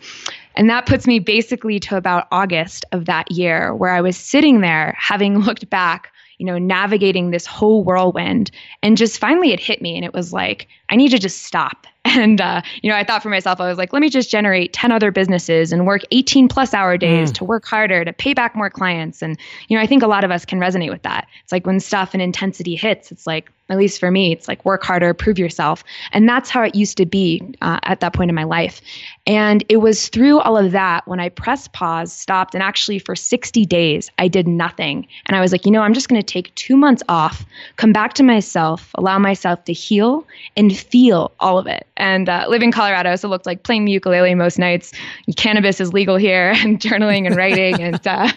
And 0.55 0.69
that 0.69 0.85
puts 0.85 1.07
me 1.07 1.19
basically 1.19 1.79
to 1.79 1.95
about 1.95 2.27
August 2.33 2.83
of 2.91 3.05
that 3.05 3.31
year, 3.31 3.73
where 3.73 3.91
I 3.91 4.01
was 4.01 4.17
sitting 4.17 4.59
there 4.59 4.93
having 4.99 5.39
looked 5.45 5.69
back 5.69 6.11
you 6.39 6.45
know, 6.45 6.57
navigating 6.57 7.31
this 7.31 7.45
whole 7.45 7.83
whirlwind. 7.83 8.49
And 8.81 8.97
just 8.97 9.19
finally 9.19 9.51
it 9.51 9.59
hit 9.59 9.81
me 9.81 9.95
and 9.95 10.05
it 10.05 10.13
was 10.13 10.31
like, 10.33 10.67
I 10.87 10.95
need 10.95 11.09
to 11.09 11.19
just 11.19 11.43
stop. 11.43 11.85
And, 12.19 12.41
uh, 12.41 12.61
you 12.81 12.89
know, 12.89 12.97
I 12.97 13.03
thought 13.03 13.21
for 13.21 13.29
myself, 13.29 13.61
I 13.61 13.67
was 13.67 13.77
like, 13.77 13.93
let 13.93 14.01
me 14.01 14.09
just 14.09 14.29
generate 14.31 14.73
10 14.73 14.91
other 14.91 15.11
businesses 15.11 15.71
and 15.71 15.85
work 15.85 16.01
18 16.11 16.47
plus 16.47 16.73
hour 16.73 16.97
days 16.97 17.31
mm. 17.31 17.35
to 17.35 17.45
work 17.45 17.65
harder, 17.65 18.03
to 18.03 18.11
pay 18.11 18.33
back 18.33 18.55
more 18.55 18.69
clients. 18.69 19.21
And, 19.21 19.37
you 19.67 19.77
know, 19.77 19.83
I 19.83 19.85
think 19.85 20.01
a 20.01 20.07
lot 20.07 20.23
of 20.23 20.31
us 20.31 20.43
can 20.43 20.59
resonate 20.59 20.89
with 20.89 21.03
that. 21.03 21.27
It's 21.43 21.51
like 21.51 21.67
when 21.67 21.79
stuff 21.79 22.13
and 22.13 22.21
intensity 22.21 22.75
hits, 22.75 23.11
it's 23.11 23.27
like, 23.27 23.51
at 23.69 23.77
least 23.77 23.99
for 23.99 24.09
me, 24.09 24.31
it's 24.31 24.47
like 24.47 24.65
work 24.65 24.83
harder, 24.83 25.13
prove 25.13 25.37
yourself. 25.37 25.83
And 26.11 26.27
that's 26.27 26.49
how 26.49 26.63
it 26.63 26.73
used 26.73 26.97
to 26.97 27.05
be 27.05 27.41
uh, 27.61 27.79
at 27.83 27.99
that 27.99 28.13
point 28.13 28.29
in 28.29 28.35
my 28.35 28.43
life. 28.43 28.81
And 29.27 29.63
it 29.69 29.77
was 29.77 30.09
through 30.09 30.39
all 30.39 30.57
of 30.57 30.71
that 30.71 31.07
when 31.07 31.19
I 31.19 31.29
pressed 31.29 31.71
pause, 31.71 32.11
stopped, 32.11 32.55
and 32.55 32.63
actually 32.63 32.97
for 32.97 33.15
60 33.15 33.65
days, 33.65 34.09
I 34.17 34.27
did 34.27 34.47
nothing. 34.47 35.07
And 35.27 35.35
I 35.37 35.41
was 35.41 35.51
like, 35.51 35.65
you 35.65 35.71
know, 35.71 35.81
I'm 35.81 35.93
just 35.93 36.09
going 36.09 36.19
to 36.19 36.25
take 36.25 36.53
two 36.55 36.75
months 36.75 37.03
off, 37.07 37.45
come 37.75 37.93
back 37.93 38.13
to 38.13 38.23
myself, 38.23 38.89
allow 38.95 39.19
myself 39.19 39.63
to 39.65 39.73
heal 39.73 40.25
and 40.57 40.75
feel 40.75 41.31
all 41.39 41.59
of 41.59 41.67
it. 41.67 41.85
And 41.99 42.29
uh, 42.29 42.45
live 42.47 42.63
in 42.63 42.71
Colorado, 42.71 43.15
so 43.15 43.27
it 43.27 43.31
looked 43.31 43.45
like 43.45 43.63
playing 43.63 43.85
the 43.85 43.91
ukulele 43.91 44.33
most 44.35 44.57
nights. 44.57 44.93
Cannabis 45.35 45.79
is 45.79 45.93
legal 45.93 46.15
here, 46.15 46.51
and 46.55 46.79
journaling 46.79 47.27
and 47.27 47.35
writing. 47.35 47.81
and, 47.81 48.07
uh, 48.07 48.29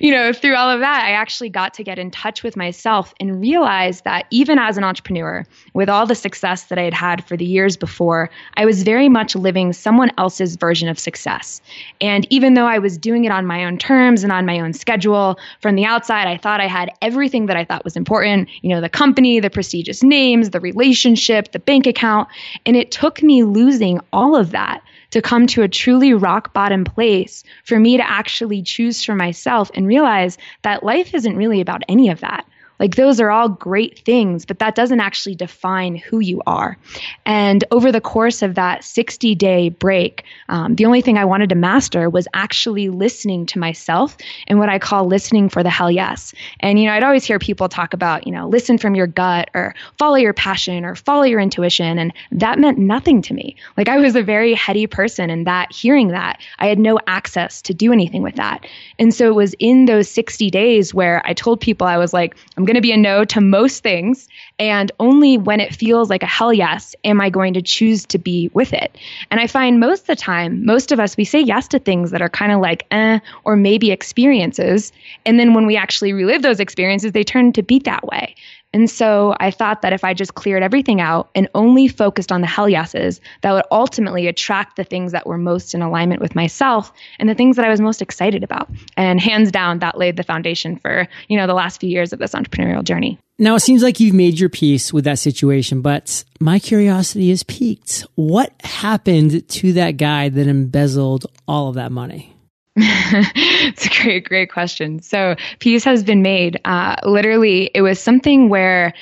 you 0.00 0.10
know, 0.10 0.32
through 0.32 0.56
all 0.56 0.68
of 0.68 0.80
that, 0.80 1.04
I 1.04 1.12
actually 1.12 1.50
got 1.50 1.74
to 1.74 1.84
get 1.84 1.98
in 1.98 2.10
touch 2.10 2.42
with 2.42 2.56
myself 2.56 3.14
and 3.20 3.40
realize 3.40 4.00
that 4.02 4.26
even 4.30 4.58
as 4.58 4.76
an 4.76 4.84
entrepreneur, 4.84 5.46
with 5.72 5.88
all 5.88 6.06
the 6.06 6.14
success 6.14 6.64
that 6.64 6.78
I 6.78 6.82
had 6.82 6.94
had 6.94 7.24
for 7.24 7.36
the 7.36 7.44
years 7.44 7.76
before, 7.76 8.30
I 8.56 8.64
was 8.64 8.82
very 8.82 9.08
much 9.08 9.36
living 9.36 9.72
someone 9.72 10.10
else's 10.18 10.56
version 10.56 10.88
of 10.88 10.98
success. 10.98 11.60
And 12.00 12.26
even 12.30 12.54
though 12.54 12.66
I 12.66 12.78
was 12.78 12.98
doing 12.98 13.24
it 13.24 13.30
on 13.30 13.46
my 13.46 13.64
own 13.64 13.78
terms 13.78 14.24
and 14.24 14.32
on 14.32 14.44
my 14.46 14.58
own 14.58 14.72
schedule, 14.72 15.38
from 15.60 15.76
the 15.76 15.84
outside, 15.84 16.26
I 16.26 16.36
thought 16.36 16.60
I 16.60 16.66
had 16.66 16.90
everything 17.00 17.46
that 17.46 17.56
I 17.56 17.64
thought 17.64 17.84
was 17.84 17.96
important 17.96 18.48
you 18.64 18.70
know, 18.70 18.80
the 18.80 18.88
company, 18.88 19.40
the 19.40 19.50
prestigious 19.50 20.02
names, 20.02 20.48
the 20.48 20.58
relationship, 20.58 21.52
the 21.52 21.58
bank 21.58 21.86
account. 21.86 22.28
And 22.64 22.76
it 22.76 22.90
took 22.90 23.03
me 23.22 23.44
losing 23.44 24.00
all 24.12 24.34
of 24.36 24.50
that 24.52 24.82
to 25.10 25.22
come 25.22 25.46
to 25.46 25.62
a 25.62 25.68
truly 25.68 26.14
rock 26.14 26.52
bottom 26.52 26.84
place 26.84 27.44
for 27.64 27.78
me 27.78 27.96
to 27.96 28.10
actually 28.10 28.62
choose 28.62 29.04
for 29.04 29.14
myself 29.14 29.70
and 29.74 29.86
realize 29.86 30.38
that 30.62 30.82
life 30.82 31.14
isn't 31.14 31.36
really 31.36 31.60
about 31.60 31.82
any 31.88 32.08
of 32.08 32.20
that. 32.20 32.46
Like 32.78 32.96
those 32.96 33.20
are 33.20 33.30
all 33.30 33.48
great 33.48 34.00
things, 34.00 34.44
but 34.44 34.58
that 34.58 34.74
doesn't 34.74 35.00
actually 35.00 35.34
define 35.34 35.96
who 35.96 36.20
you 36.20 36.42
are. 36.46 36.76
And 37.24 37.64
over 37.70 37.92
the 37.92 38.00
course 38.00 38.42
of 38.42 38.54
that 38.56 38.84
60 38.84 39.34
day 39.34 39.68
break, 39.68 40.24
um, 40.48 40.74
the 40.74 40.84
only 40.84 41.00
thing 41.00 41.18
I 41.18 41.24
wanted 41.24 41.48
to 41.50 41.54
master 41.54 42.10
was 42.10 42.28
actually 42.34 42.88
listening 42.88 43.46
to 43.46 43.58
myself 43.58 44.16
and 44.46 44.58
what 44.58 44.68
I 44.68 44.78
call 44.78 45.06
listening 45.06 45.48
for 45.48 45.62
the 45.62 45.70
hell 45.70 45.90
yes. 45.90 46.34
And, 46.60 46.78
you 46.78 46.86
know, 46.86 46.92
I'd 46.92 47.04
always 47.04 47.24
hear 47.24 47.38
people 47.38 47.68
talk 47.68 47.94
about, 47.94 48.26
you 48.26 48.32
know, 48.32 48.48
listen 48.48 48.78
from 48.78 48.94
your 48.94 49.06
gut 49.06 49.50
or 49.54 49.74
follow 49.98 50.16
your 50.16 50.34
passion 50.34 50.84
or 50.84 50.94
follow 50.94 51.22
your 51.22 51.40
intuition. 51.40 51.98
And 51.98 52.12
that 52.32 52.58
meant 52.58 52.78
nothing 52.78 53.22
to 53.22 53.34
me. 53.34 53.56
Like 53.76 53.88
I 53.88 53.98
was 53.98 54.16
a 54.16 54.22
very 54.22 54.54
heady 54.54 54.86
person 54.86 55.30
and 55.30 55.46
that 55.46 55.72
hearing 55.72 56.08
that, 56.08 56.40
I 56.58 56.66
had 56.66 56.78
no 56.78 56.98
access 57.06 57.62
to 57.62 57.74
do 57.74 57.92
anything 57.92 58.22
with 58.22 58.36
that. 58.36 58.66
And 58.98 59.14
so 59.14 59.28
it 59.28 59.34
was 59.34 59.54
in 59.58 59.84
those 59.84 60.10
60 60.10 60.50
days 60.50 60.92
where 60.92 61.22
I 61.24 61.34
told 61.34 61.60
people 61.60 61.86
I 61.86 61.98
was 61.98 62.12
like, 62.12 62.36
I'm 62.56 62.63
I'm 62.64 62.66
going 62.66 62.76
to 62.76 62.80
be 62.80 62.92
a 62.92 62.96
no 62.96 63.26
to 63.26 63.42
most 63.42 63.82
things. 63.82 64.26
And 64.58 64.90
only 64.98 65.36
when 65.36 65.60
it 65.60 65.74
feels 65.74 66.08
like 66.08 66.22
a 66.22 66.26
hell 66.26 66.50
yes 66.50 66.96
am 67.04 67.20
I 67.20 67.28
going 67.28 67.52
to 67.52 67.60
choose 67.60 68.06
to 68.06 68.16
be 68.16 68.50
with 68.54 68.72
it. 68.72 68.96
And 69.30 69.38
I 69.38 69.46
find 69.46 69.78
most 69.80 70.00
of 70.00 70.06
the 70.06 70.16
time, 70.16 70.64
most 70.64 70.90
of 70.90 70.98
us, 70.98 71.14
we 71.14 71.26
say 71.26 71.42
yes 71.42 71.68
to 71.68 71.78
things 71.78 72.10
that 72.10 72.22
are 72.22 72.30
kind 72.30 72.52
of 72.52 72.62
like 72.62 72.86
eh, 72.90 73.18
or 73.44 73.54
maybe 73.54 73.90
experiences. 73.90 74.92
And 75.26 75.38
then 75.38 75.52
when 75.52 75.66
we 75.66 75.76
actually 75.76 76.14
relive 76.14 76.40
those 76.40 76.58
experiences, 76.58 77.12
they 77.12 77.22
turn 77.22 77.52
to 77.52 77.62
be 77.62 77.80
that 77.80 78.06
way. 78.06 78.34
And 78.74 78.90
so 78.90 79.36
I 79.38 79.52
thought 79.52 79.82
that 79.82 79.92
if 79.92 80.02
I 80.02 80.14
just 80.14 80.34
cleared 80.34 80.64
everything 80.64 81.00
out 81.00 81.30
and 81.36 81.48
only 81.54 81.86
focused 81.86 82.32
on 82.32 82.40
the 82.40 82.48
hell 82.48 82.68
yeses, 82.68 83.20
that 83.42 83.52
would 83.52 83.62
ultimately 83.70 84.26
attract 84.26 84.74
the 84.74 84.82
things 84.82 85.12
that 85.12 85.28
were 85.28 85.38
most 85.38 85.74
in 85.74 85.80
alignment 85.80 86.20
with 86.20 86.34
myself 86.34 86.92
and 87.20 87.28
the 87.28 87.36
things 87.36 87.54
that 87.54 87.64
I 87.64 87.68
was 87.68 87.80
most 87.80 88.02
excited 88.02 88.42
about. 88.42 88.68
And 88.96 89.20
hands 89.20 89.52
down, 89.52 89.78
that 89.78 89.96
laid 89.96 90.16
the 90.16 90.24
foundation 90.24 90.76
for, 90.76 91.06
you 91.28 91.36
know, 91.36 91.46
the 91.46 91.54
last 91.54 91.80
few 91.80 91.88
years 91.88 92.12
of 92.12 92.18
this 92.18 92.32
entrepreneurial 92.32 92.82
journey. 92.82 93.16
Now, 93.38 93.54
it 93.54 93.60
seems 93.60 93.82
like 93.82 94.00
you've 94.00 94.14
made 94.14 94.40
your 94.40 94.48
peace 94.48 94.92
with 94.92 95.04
that 95.04 95.20
situation, 95.20 95.80
but 95.80 96.24
my 96.40 96.58
curiosity 96.58 97.30
is 97.30 97.44
piqued. 97.44 98.04
What 98.16 98.52
happened 98.64 99.48
to 99.48 99.72
that 99.74 99.92
guy 99.92 100.30
that 100.30 100.48
embezzled 100.48 101.26
all 101.46 101.68
of 101.68 101.76
that 101.76 101.92
money? 101.92 102.33
it's 102.76 103.86
a 103.86 104.02
great, 104.02 104.28
great 104.28 104.50
question. 104.50 105.00
So, 105.00 105.36
peace 105.60 105.84
has 105.84 106.02
been 106.02 106.22
made. 106.22 106.60
Uh, 106.64 106.96
literally, 107.04 107.70
it 107.74 107.82
was 107.82 108.00
something 108.00 108.48
where 108.48 108.94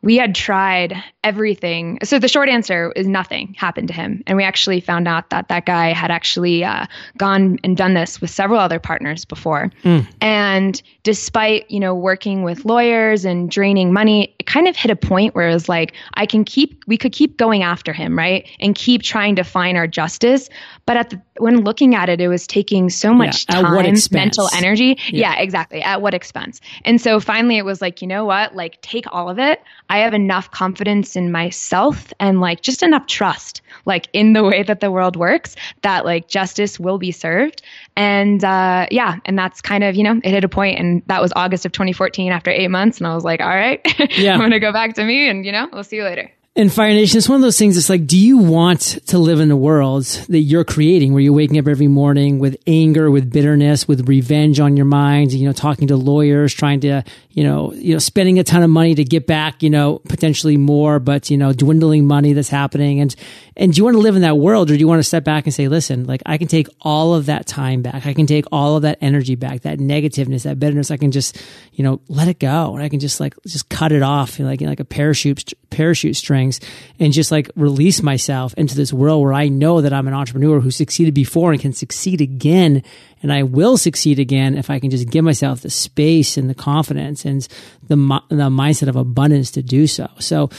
we 0.00 0.16
had 0.16 0.34
tried 0.34 1.02
everything. 1.24 1.98
So 2.04 2.20
the 2.20 2.28
short 2.28 2.48
answer 2.48 2.92
is 2.94 3.08
nothing 3.08 3.54
happened 3.58 3.88
to 3.88 3.94
him. 3.94 4.22
And 4.26 4.36
we 4.36 4.44
actually 4.44 4.80
found 4.80 5.08
out 5.08 5.30
that 5.30 5.48
that 5.48 5.66
guy 5.66 5.92
had 5.92 6.12
actually 6.12 6.62
uh, 6.62 6.86
gone 7.16 7.58
and 7.64 7.76
done 7.76 7.94
this 7.94 8.20
with 8.20 8.30
several 8.30 8.60
other 8.60 8.78
partners 8.78 9.24
before. 9.24 9.72
Mm. 9.82 10.06
And 10.20 10.80
despite, 11.02 11.68
you 11.68 11.80
know, 11.80 11.96
working 11.96 12.44
with 12.44 12.64
lawyers 12.64 13.24
and 13.24 13.50
draining 13.50 13.92
money, 13.92 14.36
it 14.38 14.46
kind 14.46 14.68
of 14.68 14.76
hit 14.76 14.92
a 14.92 14.96
point 14.96 15.34
where 15.34 15.48
it 15.48 15.52
was 15.52 15.68
like, 15.68 15.94
I 16.14 16.26
can 16.26 16.44
keep, 16.44 16.84
we 16.86 16.96
could 16.96 17.12
keep 17.12 17.36
going 17.36 17.64
after 17.64 17.92
him, 17.92 18.16
right? 18.16 18.48
And 18.60 18.76
keep 18.76 19.02
trying 19.02 19.34
to 19.36 19.42
find 19.42 19.76
our 19.76 19.88
justice. 19.88 20.48
But 20.86 20.96
at 20.96 21.10
the, 21.10 21.20
when 21.38 21.64
looking 21.64 21.94
at 21.94 22.08
it, 22.08 22.20
it 22.20 22.28
was 22.28 22.46
taking 22.46 22.90
so 22.90 23.12
much 23.12 23.46
yeah, 23.48 23.62
time, 23.62 23.94
mental 24.12 24.48
energy. 24.54 24.98
Yeah. 25.08 25.34
yeah, 25.34 25.40
exactly. 25.40 25.82
At 25.82 26.02
what 26.02 26.14
expense? 26.14 26.60
And 26.84 27.00
so 27.00 27.20
finally 27.20 27.58
it 27.58 27.64
was 27.64 27.80
like, 27.80 28.02
you 28.02 28.08
know 28.08 28.24
what? 28.24 28.54
Like, 28.54 28.80
take 28.82 29.04
all 29.12 29.28
of 29.28 29.38
it. 29.38 29.62
I 29.88 29.98
have 29.98 30.14
enough 30.14 30.50
confidence 30.50 31.16
in 31.16 31.32
myself 31.32 32.12
and 32.20 32.40
like 32.40 32.62
just 32.62 32.82
enough 32.82 33.06
trust, 33.06 33.62
like 33.84 34.08
in 34.12 34.32
the 34.32 34.44
way 34.44 34.62
that 34.62 34.80
the 34.80 34.90
world 34.90 35.16
works, 35.16 35.56
that 35.82 36.04
like 36.04 36.28
justice 36.28 36.78
will 36.78 36.98
be 36.98 37.12
served. 37.12 37.62
And 37.96 38.44
uh, 38.44 38.86
yeah, 38.90 39.16
and 39.24 39.38
that's 39.38 39.60
kind 39.60 39.84
of, 39.84 39.96
you 39.96 40.04
know, 40.04 40.20
it 40.22 40.30
hit 40.30 40.44
a 40.44 40.48
point 40.48 40.78
and 40.78 41.02
that 41.06 41.20
was 41.20 41.32
August 41.36 41.66
of 41.66 41.72
2014 41.72 42.32
after 42.32 42.50
eight 42.50 42.70
months. 42.70 42.98
And 42.98 43.06
I 43.06 43.14
was 43.14 43.24
like, 43.24 43.40
all 43.40 43.48
right, 43.48 43.80
yeah. 44.18 44.34
I'm 44.34 44.40
going 44.40 44.50
to 44.50 44.60
go 44.60 44.72
back 44.72 44.94
to 44.94 45.04
me 45.04 45.28
and, 45.28 45.44
you 45.44 45.52
know, 45.52 45.68
we'll 45.72 45.84
see 45.84 45.96
you 45.96 46.04
later. 46.04 46.30
And 46.58 46.72
Fire 46.72 46.88
Nation, 46.88 47.18
it's 47.18 47.28
one 47.28 47.36
of 47.36 47.42
those 47.42 47.56
things. 47.56 47.76
It's 47.76 47.88
like, 47.88 48.04
do 48.04 48.18
you 48.18 48.36
want 48.38 48.80
to 49.06 49.18
live 49.18 49.38
in 49.38 49.48
the 49.48 49.54
world 49.54 50.06
that 50.28 50.40
you're 50.40 50.64
creating 50.64 51.12
where 51.12 51.22
you're 51.22 51.32
waking 51.32 51.56
up 51.56 51.68
every 51.68 51.86
morning 51.86 52.40
with 52.40 52.56
anger, 52.66 53.12
with 53.12 53.30
bitterness, 53.32 53.86
with 53.86 54.08
revenge 54.08 54.58
on 54.58 54.76
your 54.76 54.84
mind, 54.84 55.32
you 55.32 55.46
know, 55.46 55.52
talking 55.52 55.86
to 55.86 55.96
lawyers, 55.96 56.52
trying 56.52 56.80
to, 56.80 57.04
you 57.30 57.44
know, 57.44 57.72
you 57.74 57.92
know, 57.92 58.00
spending 58.00 58.40
a 58.40 58.42
ton 58.42 58.64
of 58.64 58.70
money 58.70 58.96
to 58.96 59.04
get 59.04 59.24
back, 59.24 59.62
you 59.62 59.70
know, 59.70 60.00
potentially 60.08 60.56
more, 60.56 60.98
but, 60.98 61.30
you 61.30 61.36
know, 61.36 61.52
dwindling 61.52 62.04
money 62.08 62.32
that's 62.32 62.48
happening. 62.48 62.98
And, 62.98 63.14
and 63.56 63.72
do 63.72 63.78
you 63.78 63.84
want 63.84 63.94
to 63.94 64.00
live 64.00 64.16
in 64.16 64.22
that 64.22 64.36
world 64.36 64.68
or 64.68 64.74
do 64.74 64.80
you 64.80 64.88
want 64.88 64.98
to 64.98 65.04
step 65.04 65.22
back 65.22 65.44
and 65.44 65.54
say, 65.54 65.68
listen, 65.68 66.06
like 66.06 66.22
I 66.26 66.38
can 66.38 66.48
take 66.48 66.66
all 66.80 67.14
of 67.14 67.26
that 67.26 67.46
time 67.46 67.82
back. 67.82 68.04
I 68.04 68.14
can 68.14 68.26
take 68.26 68.46
all 68.50 68.74
of 68.74 68.82
that 68.82 68.98
energy 69.00 69.36
back, 69.36 69.60
that 69.60 69.78
negativeness, 69.78 70.42
that 70.42 70.58
bitterness. 70.58 70.90
I 70.90 70.96
can 70.96 71.12
just, 71.12 71.40
you 71.72 71.84
know, 71.84 72.00
let 72.08 72.26
it 72.26 72.40
go. 72.40 72.74
And 72.74 72.82
I 72.82 72.88
can 72.88 72.98
just 72.98 73.20
like, 73.20 73.34
just 73.46 73.68
cut 73.68 73.92
it 73.92 74.02
off 74.02 74.40
like, 74.40 74.60
like 74.60 74.80
a 74.80 74.84
parachute, 74.84 75.54
parachute 75.78 76.16
strings 76.16 76.58
and 76.98 77.12
just 77.12 77.30
like 77.30 77.48
release 77.54 78.02
myself 78.02 78.52
into 78.54 78.74
this 78.74 78.92
world 78.92 79.22
where 79.22 79.32
I 79.32 79.46
know 79.46 79.80
that 79.80 79.92
I'm 79.92 80.08
an 80.08 80.12
entrepreneur 80.12 80.58
who 80.58 80.72
succeeded 80.72 81.14
before 81.14 81.52
and 81.52 81.60
can 81.60 81.72
succeed 81.72 82.20
again 82.20 82.82
and 83.22 83.32
I 83.32 83.44
will 83.44 83.76
succeed 83.76 84.18
again 84.18 84.58
if 84.58 84.70
I 84.70 84.80
can 84.80 84.90
just 84.90 85.08
give 85.08 85.24
myself 85.24 85.60
the 85.60 85.70
space 85.70 86.36
and 86.36 86.50
the 86.50 86.54
confidence 86.54 87.24
and 87.24 87.46
the 87.86 87.94
the 88.28 88.50
mindset 88.50 88.88
of 88.88 88.96
abundance 88.96 89.52
to 89.52 89.62
do 89.62 89.86
so. 89.86 90.08
So 90.18 90.50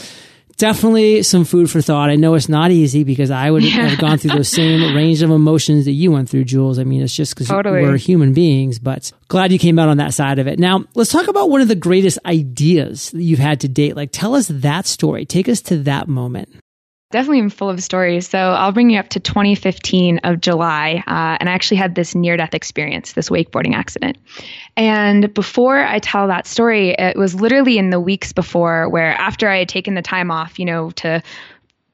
definitely 0.60 1.22
some 1.22 1.44
food 1.44 1.70
for 1.70 1.80
thought. 1.80 2.10
I 2.10 2.16
know 2.16 2.34
it's 2.34 2.48
not 2.48 2.70
easy 2.70 3.02
because 3.02 3.30
I 3.30 3.50
would 3.50 3.64
yeah. 3.64 3.88
have 3.88 3.98
gone 3.98 4.18
through 4.18 4.32
those 4.32 4.48
same 4.48 4.94
range 4.96 5.22
of 5.22 5.30
emotions 5.30 5.86
that 5.86 5.92
you 5.92 6.12
went 6.12 6.28
through, 6.28 6.44
Jules. 6.44 6.78
I 6.78 6.84
mean, 6.84 7.02
it's 7.02 7.16
just 7.16 7.34
because 7.34 7.48
totally. 7.48 7.82
we're 7.82 7.96
human 7.96 8.32
beings, 8.34 8.78
but 8.78 9.10
glad 9.28 9.50
you 9.50 9.58
came 9.58 9.78
out 9.78 9.88
on 9.88 9.96
that 9.96 10.14
side 10.14 10.38
of 10.38 10.46
it. 10.46 10.58
Now, 10.58 10.84
let's 10.94 11.10
talk 11.10 11.28
about 11.28 11.50
one 11.50 11.62
of 11.62 11.68
the 11.68 11.74
greatest 11.74 12.18
ideas 12.24 13.10
that 13.10 13.22
you've 13.22 13.38
had 13.38 13.60
to 13.60 13.68
date. 13.68 13.96
Like, 13.96 14.10
tell 14.12 14.34
us 14.34 14.48
that 14.48 14.86
story. 14.86 15.24
Take 15.24 15.48
us 15.48 15.60
to 15.62 15.78
that 15.84 16.06
moment. 16.06 16.59
Definitely 17.10 17.40
am 17.40 17.50
full 17.50 17.68
of 17.68 17.82
stories. 17.82 18.28
So 18.28 18.38
I'll 18.38 18.70
bring 18.70 18.90
you 18.90 19.00
up 19.00 19.08
to 19.10 19.20
2015 19.20 20.18
of 20.18 20.40
July. 20.40 21.02
Uh, 21.08 21.36
and 21.40 21.48
I 21.48 21.52
actually 21.52 21.78
had 21.78 21.96
this 21.96 22.14
near 22.14 22.36
death 22.36 22.54
experience, 22.54 23.14
this 23.14 23.30
wakeboarding 23.30 23.74
accident. 23.74 24.16
And 24.76 25.34
before 25.34 25.84
I 25.84 25.98
tell 25.98 26.28
that 26.28 26.46
story, 26.46 26.90
it 26.90 27.16
was 27.16 27.34
literally 27.34 27.78
in 27.78 27.90
the 27.90 27.98
weeks 27.98 28.32
before 28.32 28.88
where 28.88 29.12
after 29.14 29.48
I 29.48 29.58
had 29.58 29.68
taken 29.68 29.94
the 29.94 30.02
time 30.02 30.30
off, 30.30 30.60
you 30.60 30.64
know, 30.64 30.92
to 30.92 31.20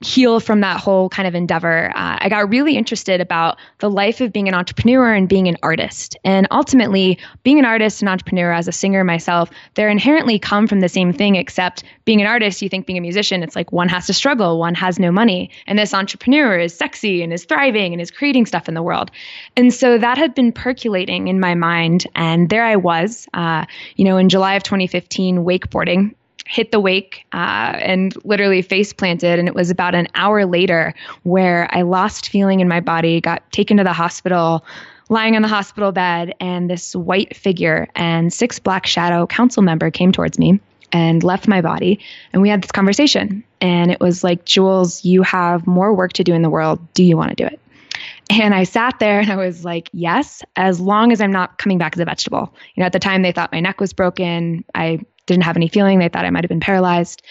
heal 0.01 0.41
from 0.41 0.61
that 0.61 0.79
whole 0.79 1.09
kind 1.09 1.27
of 1.27 1.35
endeavor, 1.35 1.89
uh, 1.97 2.19
I 2.21 2.29
got 2.29 2.51
really 2.51 2.77
interested 2.77 3.21
about 3.21 3.57
the 3.79 3.89
life 3.89 4.21
of 4.21 4.33
being 4.33 4.47
an 4.47 4.55
entrepreneur 4.55 5.15
and 5.15 5.29
being 5.29 5.49
an 5.49 5.57
artist. 5.63 6.17
And 6.23 6.47
ultimately, 6.51 7.19
being 7.45 7.59
an 7.59 7.65
artist 7.65 8.03
and 8.03 8.09
entrepreneur 8.09 8.53
as 8.53 8.69
a 8.69 8.73
singer 8.73 9.05
myself, 9.05 9.51
they're 9.75 9.89
inherently 9.89 10.39
come 10.39 10.67
from 10.67 10.81
the 10.81 10.89
same 10.89 11.13
thing, 11.13 11.37
except 11.37 11.83
being 12.05 12.21
an 12.21 12.27
artist, 12.27 12.61
you 12.61 12.69
think 12.69 12.87
being 12.87 12.99
a 12.99 13.03
musician, 13.03 13.43
it's 13.43 13.57
like 13.57 13.73
one 13.73 13.89
has 13.89 14.07
to 14.07 14.13
struggle, 14.13 14.59
one 14.59 14.75
has 14.75 14.99
no 14.99 15.11
money. 15.11 15.51
And 15.67 15.79
this 15.79 15.95
entrepreneur 15.95 16.59
is 16.59 16.77
sexy 16.77 17.23
and 17.23 17.33
is 17.33 17.45
thriving 17.45 17.93
and 17.93 18.03
is 18.03 18.11
creating 18.11 18.47
stuff 18.47 18.69
in 18.69 18.75
the 18.75 18.83
world. 18.83 19.11
And 19.57 19.73
so 19.73 19.97
that 19.99 20.19
had 20.19 20.35
been 20.35 20.53
percolating 20.53 21.29
in 21.29 21.41
my 21.41 21.55
mind. 21.55 22.07
And 22.15 22.51
there 22.51 22.65
I 22.65 22.77
was, 22.77 23.27
uh, 23.33 23.65
you 23.97 24.05
know, 24.05 24.19
in 24.19 24.29
July 24.29 24.55
of 24.55 24.63
2015, 24.63 25.39
wakeboarding 25.39 26.15
hit 26.47 26.73
the 26.73 26.81
wake 26.81 27.27
uh, 27.33 27.79
and 27.81 28.17
literally 28.25 28.63
face 28.63 28.93
planted. 28.93 29.39
And 29.39 29.49
it 29.49 29.55
was 29.55 29.71
about 29.71 29.95
an 29.95 30.09
hour 30.15 30.47
later 30.47 30.95
where 31.25 31.69
I 31.75 31.83
lost 31.83 32.29
feeling 32.29 32.61
in 32.61 32.69
my 32.69 32.81
body, 32.81 33.21
got 33.21 33.51
taken 33.53 33.77
to 33.79 33.85
the 33.85 33.93
hospital, 33.93 34.65
lying 35.09 35.37
on 35.37 35.43
the 35.43 35.49
hospital 35.49 35.93
bed, 35.93 36.35
and 36.41 36.71
this 36.71 36.95
white 36.95 37.37
figure 37.37 37.89
and 37.95 38.33
six 38.33 38.59
black 38.59 38.87
shadow 38.87 39.27
council 39.27 39.63
member 39.63 39.91
came 39.91 40.13
towards 40.13 40.39
me 40.39 40.61
and 40.93 41.23
left 41.23 41.49
my 41.49 41.61
body. 41.61 41.99
And 42.33 42.43
we 42.43 42.49
had 42.49 42.63
this 42.63 42.73
conversation. 42.73 43.43
And 43.61 43.91
it 43.91 44.01
was 44.01 44.23
like, 44.23 44.45
Jules, 44.45 45.05
you 45.05 45.23
have 45.23 45.67
more 45.67 45.93
work 45.95 46.13
to 46.15 46.25
do 46.25 46.33
in 46.33 46.43
the 46.43 46.51
world. 46.51 46.79
Do 46.95 47.05
you 47.05 47.17
want 47.17 47.31
to 47.31 47.37
do 47.37 47.47
it? 47.47 47.61
And 48.31 48.55
I 48.55 48.65
sat 48.65 48.99
there 48.99 49.21
and 49.21 49.31
I 49.31 49.37
was 49.37 49.65
like, 49.65 49.89
yes, 49.93 50.43
as 50.57 50.81
long 50.81 51.13
as 51.13 51.21
I'm 51.21 51.31
not 51.31 51.59
coming 51.59 51.79
back 51.79 51.97
as 51.97 52.01
a 52.01 52.05
vegetable. 52.05 52.53
You 52.75 52.81
know, 52.81 52.87
at 52.87 52.93
the 52.93 52.99
time 52.99 53.23
they 53.23 53.33
thought 53.33 53.53
my 53.53 53.61
neck 53.61 53.81
was 53.81 53.93
broken. 53.93 54.65
I 54.75 55.01
didn't 55.27 55.45
have 55.45 55.57
any 55.57 55.69
feeling. 55.69 55.99
They 55.99 56.09
thought 56.09 56.25
I 56.25 56.31
might 56.31 56.45
have 56.45 56.49
been 56.49 56.61
paralyzed. 56.61 57.23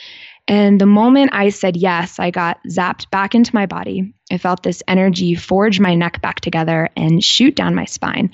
And 0.48 0.80
the 0.80 0.86
moment 0.86 1.32
I 1.34 1.50
said 1.50 1.76
yes, 1.76 2.20
I 2.20 2.30
got 2.30 2.60
zapped 2.68 3.10
back 3.10 3.34
into 3.34 3.56
my 3.56 3.66
body. 3.66 4.14
I 4.32 4.38
felt 4.38 4.62
this 4.62 4.84
energy 4.88 5.34
forge 5.34 5.80
my 5.80 5.96
neck 5.96 6.22
back 6.22 6.40
together 6.40 6.90
and 6.96 7.24
shoot 7.24 7.56
down 7.56 7.74
my 7.74 7.86
spine. 7.86 8.32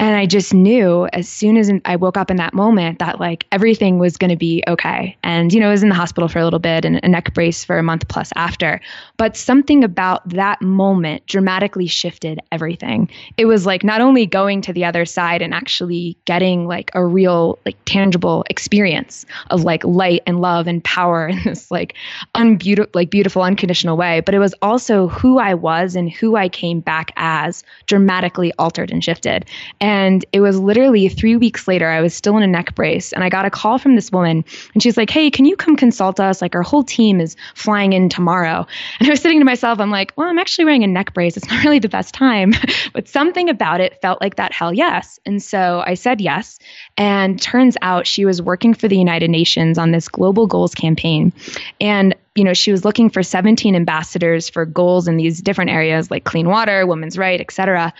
And 0.00 0.16
I 0.16 0.24
just 0.24 0.54
knew 0.54 1.06
as 1.12 1.28
soon 1.28 1.58
as 1.58 1.70
I 1.84 1.96
woke 1.96 2.16
up 2.16 2.30
in 2.30 2.38
that 2.38 2.54
moment 2.54 3.00
that 3.00 3.20
like 3.20 3.46
everything 3.52 3.98
was 3.98 4.16
going 4.16 4.30
to 4.30 4.36
be 4.36 4.64
okay. 4.66 5.14
And, 5.22 5.52
you 5.52 5.60
know, 5.60 5.68
I 5.68 5.72
was 5.72 5.82
in 5.82 5.90
the 5.90 5.94
hospital 5.94 6.26
for 6.26 6.38
a 6.38 6.44
little 6.44 6.58
bit 6.58 6.86
and 6.86 6.98
a 7.02 7.08
neck 7.08 7.34
brace 7.34 7.66
for 7.66 7.76
a 7.76 7.82
month 7.82 8.08
plus 8.08 8.32
after. 8.34 8.80
But 9.18 9.36
something 9.36 9.84
about 9.84 10.26
that 10.30 10.62
moment 10.62 11.26
dramatically 11.26 11.86
shifted 11.86 12.40
everything. 12.50 13.10
It 13.36 13.44
was 13.44 13.66
like 13.66 13.84
not 13.84 14.00
only 14.00 14.24
going 14.24 14.62
to 14.62 14.72
the 14.72 14.86
other 14.86 15.04
side 15.04 15.42
and 15.42 15.52
actually 15.52 16.16
getting 16.24 16.66
like 16.66 16.90
a 16.94 17.04
real, 17.04 17.58
like 17.66 17.76
tangible 17.84 18.46
experience 18.48 19.26
of 19.50 19.64
like 19.64 19.84
light 19.84 20.22
and 20.26 20.40
love 20.40 20.66
and 20.66 20.82
power 20.82 21.28
in 21.28 21.42
this 21.44 21.70
like 21.70 21.94
unbeautiful, 22.34 22.90
like 22.94 23.10
beautiful, 23.10 23.42
unconditional 23.42 23.98
way, 23.98 24.20
but 24.20 24.34
it 24.34 24.38
was 24.38 24.54
also 24.62 25.08
who 25.08 25.38
I 25.38 25.52
was 25.52 25.94
and 25.94 26.10
who 26.10 26.36
I 26.36 26.48
came 26.48 26.80
back 26.80 27.12
as 27.16 27.62
dramatically 27.84 28.50
altered 28.58 28.90
and 28.90 29.04
shifted. 29.04 29.44
And 29.78 29.89
and 29.90 30.24
it 30.30 30.40
was 30.40 30.56
literally 30.56 31.08
three 31.08 31.34
weeks 31.36 31.66
later, 31.66 31.88
I 31.88 32.00
was 32.00 32.14
still 32.14 32.36
in 32.36 32.44
a 32.44 32.46
neck 32.46 32.76
brace 32.76 33.12
and 33.12 33.24
I 33.24 33.28
got 33.28 33.44
a 33.44 33.50
call 33.50 33.76
from 33.76 33.96
this 33.96 34.12
woman 34.12 34.44
and 34.72 34.80
she's 34.80 34.96
like, 34.96 35.10
Hey, 35.10 35.32
can 35.32 35.46
you 35.46 35.56
come 35.56 35.74
consult 35.74 36.20
us? 36.20 36.40
Like 36.40 36.54
our 36.54 36.62
whole 36.62 36.84
team 36.84 37.20
is 37.20 37.34
flying 37.56 37.92
in 37.92 38.08
tomorrow. 38.08 38.68
And 39.00 39.08
I 39.08 39.10
was 39.10 39.20
sitting 39.20 39.40
to 39.40 39.44
myself, 39.44 39.80
I'm 39.80 39.90
like, 39.90 40.12
well, 40.16 40.28
I'm 40.28 40.38
actually 40.38 40.66
wearing 40.66 40.84
a 40.84 40.86
neck 40.86 41.14
brace. 41.14 41.36
It's 41.36 41.48
not 41.48 41.64
really 41.64 41.78
the 41.80 41.88
best 41.88 42.14
time, 42.14 42.52
but 42.92 43.08
something 43.08 43.48
about 43.48 43.80
it 43.80 44.00
felt 44.00 44.20
like 44.20 44.36
that 44.36 44.52
hell 44.52 44.72
yes. 44.72 45.18
And 45.26 45.42
so 45.42 45.82
I 45.84 45.94
said 45.94 46.20
yes. 46.20 46.58
And 46.96 47.40
turns 47.40 47.76
out 47.82 48.06
she 48.06 48.24
was 48.24 48.40
working 48.40 48.74
for 48.74 48.86
the 48.86 48.98
United 48.98 49.30
Nations 49.30 49.78
on 49.78 49.90
this 49.90 50.08
global 50.08 50.46
goals 50.46 50.74
campaign. 50.74 51.32
And 51.80 52.14
you 52.36 52.44
know, 52.44 52.54
she 52.54 52.70
was 52.70 52.84
looking 52.84 53.10
for 53.10 53.24
17 53.24 53.74
ambassadors 53.74 54.48
for 54.48 54.64
goals 54.64 55.08
in 55.08 55.16
these 55.16 55.42
different 55.42 55.72
areas 55.72 56.10
like 56.12 56.22
clean 56.22 56.48
water, 56.48 56.86
women's 56.86 57.18
right, 57.18 57.40
et 57.40 57.50
cetera. 57.50 57.92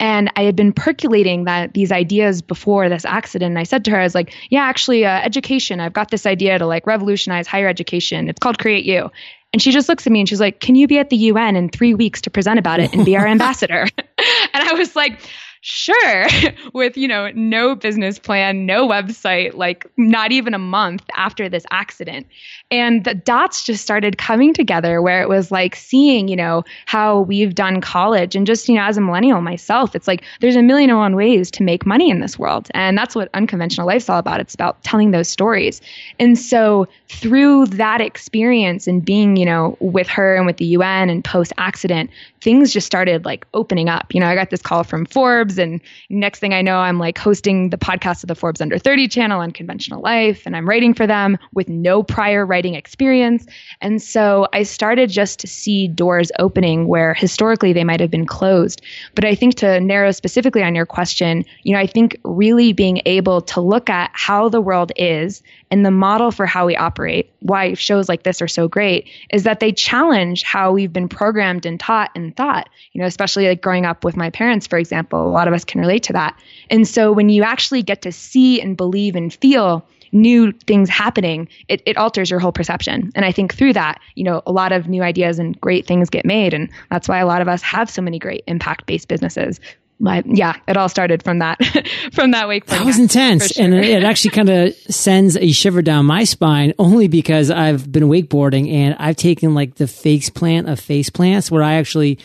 And 0.00 0.30
I 0.36 0.42
had 0.42 0.54
been 0.54 0.72
percolating 0.72 1.44
that 1.44 1.74
these 1.74 1.90
ideas 1.90 2.40
before 2.40 2.88
this 2.88 3.04
accident. 3.04 3.50
And 3.50 3.58
I 3.58 3.64
said 3.64 3.84
to 3.86 3.90
her, 3.90 3.98
I 3.98 4.04
was 4.04 4.14
like, 4.14 4.32
yeah, 4.48 4.62
actually, 4.62 5.04
uh, 5.04 5.20
education. 5.20 5.80
I've 5.80 5.92
got 5.92 6.10
this 6.10 6.24
idea 6.24 6.58
to 6.58 6.66
like 6.66 6.86
revolutionize 6.86 7.46
higher 7.48 7.68
education. 7.68 8.28
It's 8.28 8.38
called 8.38 8.58
Create 8.58 8.84
You. 8.84 9.10
And 9.52 9.62
she 9.62 9.72
just 9.72 9.88
looks 9.88 10.06
at 10.06 10.12
me 10.12 10.20
and 10.20 10.28
she's 10.28 10.40
like, 10.40 10.60
can 10.60 10.74
you 10.74 10.86
be 10.86 10.98
at 10.98 11.10
the 11.10 11.16
UN 11.16 11.56
in 11.56 11.68
three 11.68 11.94
weeks 11.94 12.20
to 12.22 12.30
present 12.30 12.58
about 12.58 12.80
it 12.80 12.92
and 12.92 13.04
be 13.04 13.16
our 13.16 13.26
ambassador? 13.26 13.86
and 13.98 14.68
I 14.68 14.74
was 14.74 14.94
like, 14.94 15.20
sure 15.68 16.26
with 16.72 16.96
you 16.96 17.06
know 17.06 17.30
no 17.34 17.74
business 17.76 18.18
plan 18.18 18.64
no 18.64 18.88
website 18.88 19.54
like 19.54 19.86
not 19.98 20.32
even 20.32 20.54
a 20.54 20.58
month 20.58 21.02
after 21.14 21.48
this 21.48 21.66
accident. 21.70 22.26
And 22.70 23.04
the 23.04 23.14
dots 23.14 23.64
just 23.64 23.82
started 23.82 24.16
coming 24.16 24.54
together 24.54 25.02
where 25.02 25.22
it 25.22 25.28
was 25.28 25.50
like 25.50 25.76
seeing 25.76 26.28
you 26.28 26.36
know 26.36 26.64
how 26.86 27.20
we've 27.20 27.54
done 27.54 27.82
college. 27.82 28.34
And 28.34 28.46
just 28.46 28.66
you 28.68 28.76
know 28.76 28.82
as 28.82 28.96
a 28.96 29.02
millennial 29.02 29.42
myself 29.42 29.94
it's 29.94 30.08
like 30.08 30.24
there's 30.40 30.56
a 30.56 30.62
million 30.62 30.88
and 30.88 30.98
one 30.98 31.16
ways 31.16 31.50
to 31.52 31.62
make 31.62 31.84
money 31.84 32.08
in 32.08 32.20
this 32.20 32.38
world. 32.38 32.68
And 32.72 32.96
that's 32.96 33.14
what 33.14 33.28
unconventional 33.34 33.86
life's 33.86 34.08
all 34.08 34.18
about. 34.18 34.40
It's 34.40 34.54
about 34.54 34.82
telling 34.84 35.10
those 35.10 35.28
stories. 35.28 35.82
And 36.18 36.38
so 36.38 36.88
through 37.08 37.66
that 37.66 38.00
experience 38.00 38.86
and 38.86 39.04
being 39.04 39.36
you 39.36 39.44
know 39.44 39.76
with 39.80 40.08
her 40.08 40.34
and 40.34 40.46
with 40.46 40.56
the 40.56 40.66
UN 40.66 41.10
and 41.10 41.22
post 41.22 41.52
accident 41.58 42.08
things 42.40 42.72
just 42.72 42.86
started 42.86 43.24
like 43.26 43.46
opening 43.52 43.90
up. 43.90 44.14
You 44.14 44.20
know 44.20 44.28
I 44.28 44.34
got 44.34 44.48
this 44.48 44.62
call 44.62 44.82
from 44.82 45.04
Forbes 45.04 45.57
And 45.58 45.80
next 46.08 46.38
thing 46.38 46.54
I 46.54 46.62
know, 46.62 46.78
I'm 46.78 46.98
like 46.98 47.18
hosting 47.18 47.70
the 47.70 47.78
podcast 47.78 48.22
of 48.22 48.28
the 48.28 48.34
Forbes 48.34 48.60
Under 48.60 48.78
30 48.78 49.08
channel 49.08 49.40
Unconventional 49.40 50.00
Life, 50.00 50.42
and 50.46 50.56
I'm 50.56 50.68
writing 50.68 50.94
for 50.94 51.06
them 51.06 51.38
with 51.54 51.68
no 51.68 52.02
prior 52.02 52.46
writing 52.46 52.74
experience. 52.74 53.46
And 53.80 54.00
so 54.00 54.48
I 54.52 54.62
started 54.62 55.10
just 55.10 55.38
to 55.40 55.46
see 55.46 55.88
doors 55.88 56.30
opening 56.38 56.86
where 56.86 57.14
historically 57.14 57.72
they 57.72 57.84
might 57.84 58.00
have 58.00 58.10
been 58.10 58.26
closed. 58.26 58.82
But 59.14 59.24
I 59.24 59.34
think 59.34 59.56
to 59.56 59.80
narrow 59.80 60.12
specifically 60.12 60.62
on 60.62 60.74
your 60.74 60.86
question, 60.86 61.44
you 61.62 61.74
know, 61.74 61.80
I 61.80 61.86
think 61.86 62.18
really 62.24 62.72
being 62.72 63.00
able 63.06 63.40
to 63.42 63.60
look 63.60 63.90
at 63.90 64.10
how 64.12 64.48
the 64.48 64.60
world 64.60 64.92
is 64.96 65.42
and 65.70 65.84
the 65.84 65.90
model 65.90 66.30
for 66.30 66.46
how 66.46 66.66
we 66.66 66.76
operate, 66.76 67.30
why 67.40 67.74
shows 67.74 68.08
like 68.08 68.22
this 68.22 68.40
are 68.40 68.48
so 68.48 68.68
great, 68.68 69.08
is 69.32 69.42
that 69.42 69.60
they 69.60 69.72
challenge 69.72 70.42
how 70.42 70.72
we've 70.72 70.92
been 70.92 71.08
programmed 71.08 71.66
and 71.66 71.78
taught 71.78 72.10
and 72.14 72.34
thought. 72.36 72.68
You 72.92 73.00
know, 73.00 73.06
especially 73.06 73.48
like 73.48 73.62
growing 73.62 73.84
up 73.84 74.04
with 74.04 74.16
my 74.16 74.30
parents, 74.30 74.66
for 74.66 74.78
example, 74.78 75.26
a 75.26 75.30
lot 75.30 75.47
of 75.48 75.54
us 75.54 75.64
can 75.64 75.80
relate 75.80 76.02
to 76.04 76.12
that. 76.12 76.38
And 76.70 76.86
so 76.86 77.10
when 77.12 77.28
you 77.28 77.42
actually 77.42 77.82
get 77.82 78.02
to 78.02 78.12
see 78.12 78.60
and 78.60 78.76
believe 78.76 79.16
and 79.16 79.32
feel 79.34 79.86
new 80.12 80.52
things 80.52 80.88
happening, 80.88 81.48
it, 81.68 81.82
it 81.84 81.96
alters 81.96 82.30
your 82.30 82.40
whole 82.40 82.52
perception. 82.52 83.10
And 83.14 83.24
I 83.24 83.32
think 83.32 83.54
through 83.54 83.74
that, 83.74 84.00
you 84.14 84.24
know, 84.24 84.42
a 84.46 84.52
lot 84.52 84.72
of 84.72 84.88
new 84.88 85.02
ideas 85.02 85.38
and 85.38 85.60
great 85.60 85.86
things 85.86 86.08
get 86.08 86.24
made. 86.24 86.54
And 86.54 86.70
that's 86.90 87.08
why 87.08 87.18
a 87.18 87.26
lot 87.26 87.42
of 87.42 87.48
us 87.48 87.60
have 87.62 87.90
so 87.90 88.00
many 88.00 88.18
great 88.18 88.44
impact 88.46 88.86
based 88.86 89.08
businesses 89.08 89.60
But 90.00 90.24
yeah, 90.26 90.56
it 90.68 90.76
all 90.76 90.88
started 90.88 91.22
from 91.22 91.40
that 91.40 91.58
from 92.12 92.30
that 92.30 92.46
wakeboarding. 92.46 92.66
That 92.66 92.86
was 92.86 92.98
intense, 92.98 93.48
sure. 93.48 93.64
and 93.64 93.74
it 93.74 94.04
actually 94.04 94.30
kind 94.30 94.48
of 94.48 94.74
sends 94.74 95.36
a 95.36 95.50
shiver 95.50 95.82
down 95.82 96.06
my 96.06 96.24
spine. 96.24 96.72
Only 96.78 97.08
because 97.08 97.50
I've 97.50 97.90
been 97.90 98.04
wakeboarding 98.04 98.72
and 98.72 98.94
I've 98.98 99.16
taken 99.16 99.54
like 99.54 99.74
the 99.74 99.88
face 99.88 100.30
plant 100.30 100.68
of 100.68 100.78
face 100.78 101.10
plants, 101.10 101.50
where 101.50 101.62
I 101.62 101.74
actually 101.74 102.18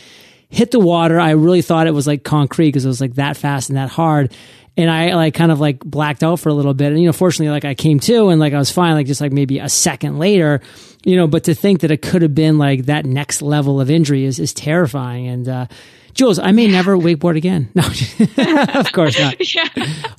hit 0.53 0.69
the 0.69 0.79
water. 0.79 1.19
I 1.19 1.31
really 1.31 1.63
thought 1.63 1.87
it 1.87 1.95
was 1.95 2.05
like 2.05 2.23
concrete 2.23 2.67
because 2.67 2.85
it 2.85 2.87
was 2.87 3.01
like 3.01 3.15
that 3.15 3.35
fast 3.35 3.69
and 3.69 3.77
that 3.77 3.89
hard. 3.89 4.31
And 4.75 4.89
I 4.89 5.13
like 5.13 5.35
kind 5.35 5.51
of 5.51 5.59
like 5.59 5.79
blacked 5.79 6.23
out 6.23 6.39
for 6.39 6.49
a 6.49 6.53
little 6.53 6.73
bit. 6.73 6.91
And, 6.91 6.99
you 6.99 7.05
know, 7.05 7.13
fortunately, 7.13 7.51
like 7.51 7.65
I 7.65 7.75
came 7.75 7.99
to 8.01 8.29
and 8.29 8.39
like 8.39 8.53
I 8.53 8.57
was 8.57 8.71
fine, 8.71 8.95
like 8.95 9.05
just 9.05 9.21
like 9.21 9.31
maybe 9.31 9.59
a 9.59 9.69
second 9.69 10.17
later, 10.17 10.61
you 11.03 11.15
know, 11.15 11.27
but 11.27 11.43
to 11.43 11.53
think 11.53 11.81
that 11.81 11.91
it 11.91 12.01
could 12.01 12.23
have 12.23 12.33
been 12.33 12.57
like 12.57 12.85
that 12.85 13.05
next 13.05 13.43
level 13.43 13.79
of 13.79 13.91
injury 13.91 14.25
is, 14.25 14.39
is 14.39 14.51
terrifying. 14.51 15.27
And, 15.27 15.47
uh, 15.47 15.67
Jules, 16.15 16.37
I 16.37 16.51
may 16.51 16.67
never 16.67 16.95
wakeboard 16.95 17.37
again. 17.37 17.69
No, 17.75 17.83
of 18.79 18.91
course 18.91 19.19
not. 19.19 19.35
Yeah. 19.55 19.67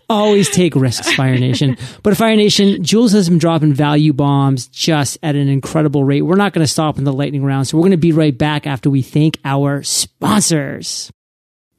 Always 0.08 0.50
take 0.50 0.74
risks, 0.76 1.12
Fire 1.14 1.36
Nation. 1.38 1.76
But 2.02 2.16
Fire 2.16 2.36
Nation, 2.36 2.82
Jules 2.82 3.12
has 3.12 3.28
been 3.28 3.38
dropping 3.38 3.74
value 3.74 4.12
bombs 4.12 4.66
just 4.68 5.18
at 5.22 5.34
an 5.34 5.48
incredible 5.48 6.04
rate. 6.04 6.22
We're 6.22 6.36
not 6.36 6.52
going 6.52 6.64
to 6.64 6.70
stop 6.70 6.98
in 6.98 7.04
the 7.04 7.12
lightning 7.12 7.44
round, 7.44 7.66
so 7.66 7.76
we're 7.76 7.82
going 7.82 7.92
to 7.92 7.96
be 7.96 8.12
right 8.12 8.36
back 8.36 8.66
after 8.66 8.90
we 8.90 9.02
thank 9.02 9.38
our 9.44 9.82
sponsors. 9.82 11.10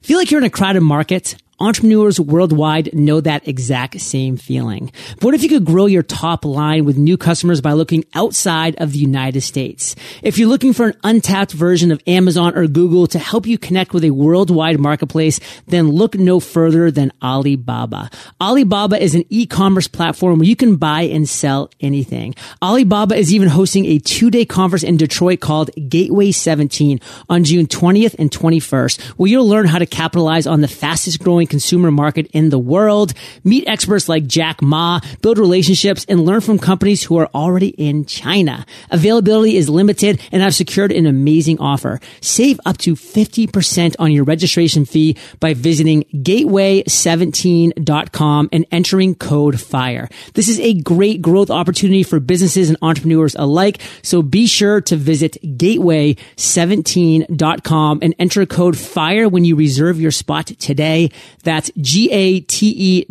Feel 0.02 0.18
like 0.18 0.30
you're 0.30 0.40
in 0.40 0.46
a 0.46 0.50
crowded 0.50 0.82
market? 0.82 1.36
Entrepreneurs 1.58 2.20
worldwide 2.20 2.92
know 2.92 3.18
that 3.18 3.48
exact 3.48 3.98
same 3.98 4.36
feeling. 4.36 4.92
But 5.14 5.24
what 5.24 5.34
if 5.34 5.42
you 5.42 5.48
could 5.48 5.64
grow 5.64 5.86
your 5.86 6.02
top 6.02 6.44
line 6.44 6.84
with 6.84 6.98
new 6.98 7.16
customers 7.16 7.62
by 7.62 7.72
looking 7.72 8.04
outside 8.12 8.76
of 8.76 8.92
the 8.92 8.98
United 8.98 9.40
States? 9.40 9.96
If 10.22 10.36
you're 10.36 10.50
looking 10.50 10.74
for 10.74 10.88
an 10.88 10.98
untapped 11.02 11.52
version 11.52 11.92
of 11.92 12.02
Amazon 12.06 12.54
or 12.58 12.66
Google 12.66 13.06
to 13.06 13.18
help 13.18 13.46
you 13.46 13.56
connect 13.56 13.94
with 13.94 14.04
a 14.04 14.10
worldwide 14.10 14.78
marketplace, 14.78 15.40
then 15.66 15.92
look 15.92 16.14
no 16.14 16.40
further 16.40 16.90
than 16.90 17.10
Alibaba. 17.22 18.10
Alibaba 18.38 19.02
is 19.02 19.14
an 19.14 19.24
e-commerce 19.30 19.88
platform 19.88 20.38
where 20.38 20.48
you 20.48 20.56
can 20.56 20.76
buy 20.76 21.02
and 21.02 21.26
sell 21.26 21.70
anything. 21.80 22.34
Alibaba 22.60 23.16
is 23.16 23.32
even 23.32 23.48
hosting 23.48 23.86
a 23.86 23.98
two-day 23.98 24.44
conference 24.44 24.82
in 24.82 24.98
Detroit 24.98 25.40
called 25.40 25.70
Gateway 25.88 26.32
17 26.32 27.00
on 27.30 27.44
June 27.44 27.66
20th 27.66 28.14
and 28.18 28.30
21st, 28.30 29.00
where 29.12 29.30
you'll 29.30 29.48
learn 29.48 29.66
how 29.66 29.78
to 29.78 29.86
capitalize 29.86 30.46
on 30.46 30.60
the 30.60 30.68
fastest 30.68 31.20
growing 31.20 31.45
consumer 31.46 31.90
market 31.90 32.28
in 32.32 32.50
the 32.50 32.58
world. 32.58 33.14
Meet 33.44 33.68
experts 33.68 34.08
like 34.08 34.26
Jack 34.26 34.62
Ma, 34.62 35.00
build 35.22 35.38
relationships, 35.38 36.04
and 36.08 36.24
learn 36.24 36.40
from 36.40 36.58
companies 36.58 37.04
who 37.04 37.18
are 37.18 37.28
already 37.34 37.68
in 37.68 38.04
China. 38.04 38.66
Availability 38.90 39.56
is 39.56 39.68
limited, 39.68 40.20
and 40.32 40.42
I've 40.42 40.54
secured 40.54 40.90
an 40.92 41.06
amazing 41.06 41.60
offer. 41.60 42.00
Save 42.20 42.58
up 42.66 42.78
to 42.78 42.94
50% 42.94 43.96
on 43.98 44.12
your 44.12 44.24
registration 44.24 44.84
fee 44.84 45.16
by 45.40 45.54
visiting 45.54 46.04
gateway17.com 46.14 48.48
and 48.52 48.66
entering 48.70 49.14
code 49.14 49.58
FIRE. 49.60 50.08
This 50.34 50.48
is 50.48 50.60
a 50.60 50.74
great 50.74 51.22
growth 51.22 51.50
opportunity 51.50 52.02
for 52.02 52.20
businesses 52.20 52.68
and 52.68 52.76
entrepreneurs 52.82 53.34
alike, 53.36 53.80
so 54.02 54.20
be 54.22 54.46
sure 54.46 54.82
to 54.82 54.96
visit 54.96 55.38
gateway17.com 55.42 57.98
and 58.02 58.14
enter 58.18 58.44
code 58.46 58.76
FIRE 58.76 59.28
when 59.28 59.44
you 59.44 59.54
reserve 59.56 60.00
your 60.00 60.10
spot 60.10 60.46
today. 60.46 61.10
That's 61.46 61.70
G-A-T-E-W-A-Y 61.80 63.08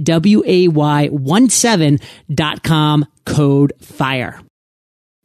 one 1.08 1.50
seven 1.50 2.00
dot 2.30 2.64
com 2.64 3.06
code 3.26 3.72
FIRE. 3.82 4.42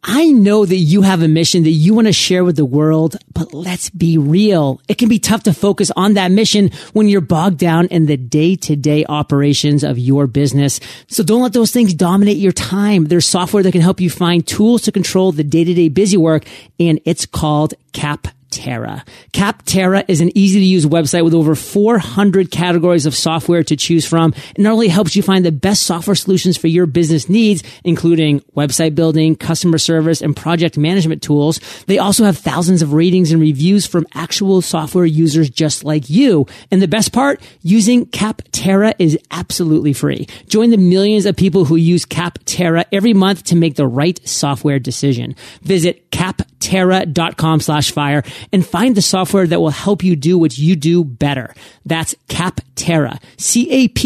I 0.02 0.28
know 0.28 0.64
that 0.64 0.76
you 0.76 1.02
have 1.02 1.20
a 1.20 1.28
mission 1.28 1.64
that 1.64 1.70
you 1.72 1.92
want 1.92 2.06
to 2.06 2.12
share 2.12 2.42
with 2.42 2.56
the 2.56 2.64
world, 2.64 3.16
but 3.34 3.52
let's 3.52 3.90
be 3.90 4.16
real. 4.16 4.80
It 4.88 4.96
can 4.96 5.10
be 5.10 5.18
tough 5.18 5.42
to 5.42 5.52
focus 5.52 5.90
on 5.94 6.14
that 6.14 6.30
mission 6.30 6.70
when 6.94 7.08
you're 7.08 7.20
bogged 7.20 7.58
down 7.58 7.86
in 7.88 8.06
the 8.06 8.16
day 8.16 8.56
to 8.56 8.76
day 8.76 9.04
operations 9.06 9.84
of 9.84 9.98
your 9.98 10.26
business. 10.26 10.80
So 11.08 11.22
don't 11.22 11.42
let 11.42 11.52
those 11.52 11.72
things 11.72 11.92
dominate 11.92 12.38
your 12.38 12.52
time. 12.52 13.04
There's 13.04 13.26
software 13.26 13.62
that 13.62 13.72
can 13.72 13.82
help 13.82 14.00
you 14.00 14.08
find 14.08 14.46
tools 14.46 14.82
to 14.82 14.92
control 14.92 15.32
the 15.32 15.44
day 15.44 15.64
to 15.64 15.74
day 15.74 15.90
busy 15.90 16.16
work, 16.16 16.46
and 16.78 16.98
it's 17.04 17.26
called 17.26 17.74
Cap 17.92 18.28
Capterra. 18.50 19.04
Capterra 19.32 20.04
is 20.08 20.20
an 20.20 20.36
easy 20.36 20.60
to 20.60 20.64
use 20.64 20.86
website 20.86 21.24
with 21.24 21.34
over 21.34 21.54
400 21.54 22.50
categories 22.50 23.06
of 23.06 23.14
software 23.14 23.62
to 23.64 23.76
choose 23.76 24.06
from. 24.06 24.34
It 24.56 24.62
not 24.62 24.72
only 24.72 24.88
helps 24.88 25.16
you 25.16 25.22
find 25.22 25.44
the 25.44 25.52
best 25.52 25.84
software 25.84 26.14
solutions 26.14 26.56
for 26.56 26.66
your 26.66 26.86
business 26.86 27.28
needs, 27.28 27.62
including 27.84 28.40
website 28.56 28.94
building, 28.94 29.36
customer 29.36 29.78
service, 29.78 30.20
and 30.20 30.36
project 30.36 30.76
management 30.76 31.22
tools, 31.22 31.60
they 31.86 31.98
also 31.98 32.24
have 32.24 32.38
thousands 32.38 32.82
of 32.82 32.92
ratings 32.92 33.32
and 33.32 33.40
reviews 33.40 33.86
from 33.86 34.06
actual 34.14 34.62
software 34.62 35.06
users 35.06 35.48
just 35.48 35.84
like 35.84 36.10
you. 36.10 36.46
And 36.70 36.82
the 36.82 36.88
best 36.88 37.12
part, 37.12 37.40
using 37.62 38.06
Capterra 38.06 38.94
is 38.98 39.18
absolutely 39.30 39.92
free. 39.92 40.26
Join 40.48 40.70
the 40.70 40.76
millions 40.76 41.26
of 41.26 41.36
people 41.36 41.64
who 41.64 41.76
use 41.76 42.04
Capterra 42.04 42.84
every 42.92 43.14
month 43.14 43.44
to 43.44 43.56
make 43.56 43.76
the 43.76 43.86
right 43.86 44.20
software 44.26 44.78
decision. 44.78 45.36
Visit 45.62 46.10
capterra.com 46.10 47.60
slash 47.60 47.92
fire 47.92 48.22
and 48.52 48.64
find 48.66 48.96
the 48.96 49.02
software 49.02 49.46
that 49.46 49.60
will 49.60 49.70
help 49.70 50.02
you 50.02 50.16
do 50.16 50.38
what 50.38 50.58
you 50.58 50.76
do 50.76 51.04
better. 51.04 51.54
That's 51.84 52.14
Capterra, 52.28 53.22
C-A-P-T-E-R-R-A 53.36 53.96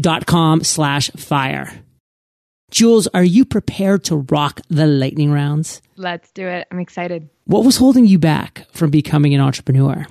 dot 0.00 0.26
com 0.26 0.64
slash 0.64 1.10
fire. 1.12 1.72
Jules, 2.70 3.06
are 3.08 3.24
you 3.24 3.46
prepared 3.46 4.04
to 4.04 4.16
rock 4.30 4.60
the 4.68 4.86
lightning 4.86 5.32
rounds? 5.32 5.80
Let's 5.96 6.30
do 6.32 6.46
it. 6.46 6.66
I'm 6.70 6.78
excited. 6.78 7.30
What 7.44 7.64
was 7.64 7.78
holding 7.78 8.04
you 8.04 8.18
back 8.18 8.66
from 8.72 8.90
becoming 8.90 9.34
an 9.34 9.40
entrepreneur? 9.40 10.06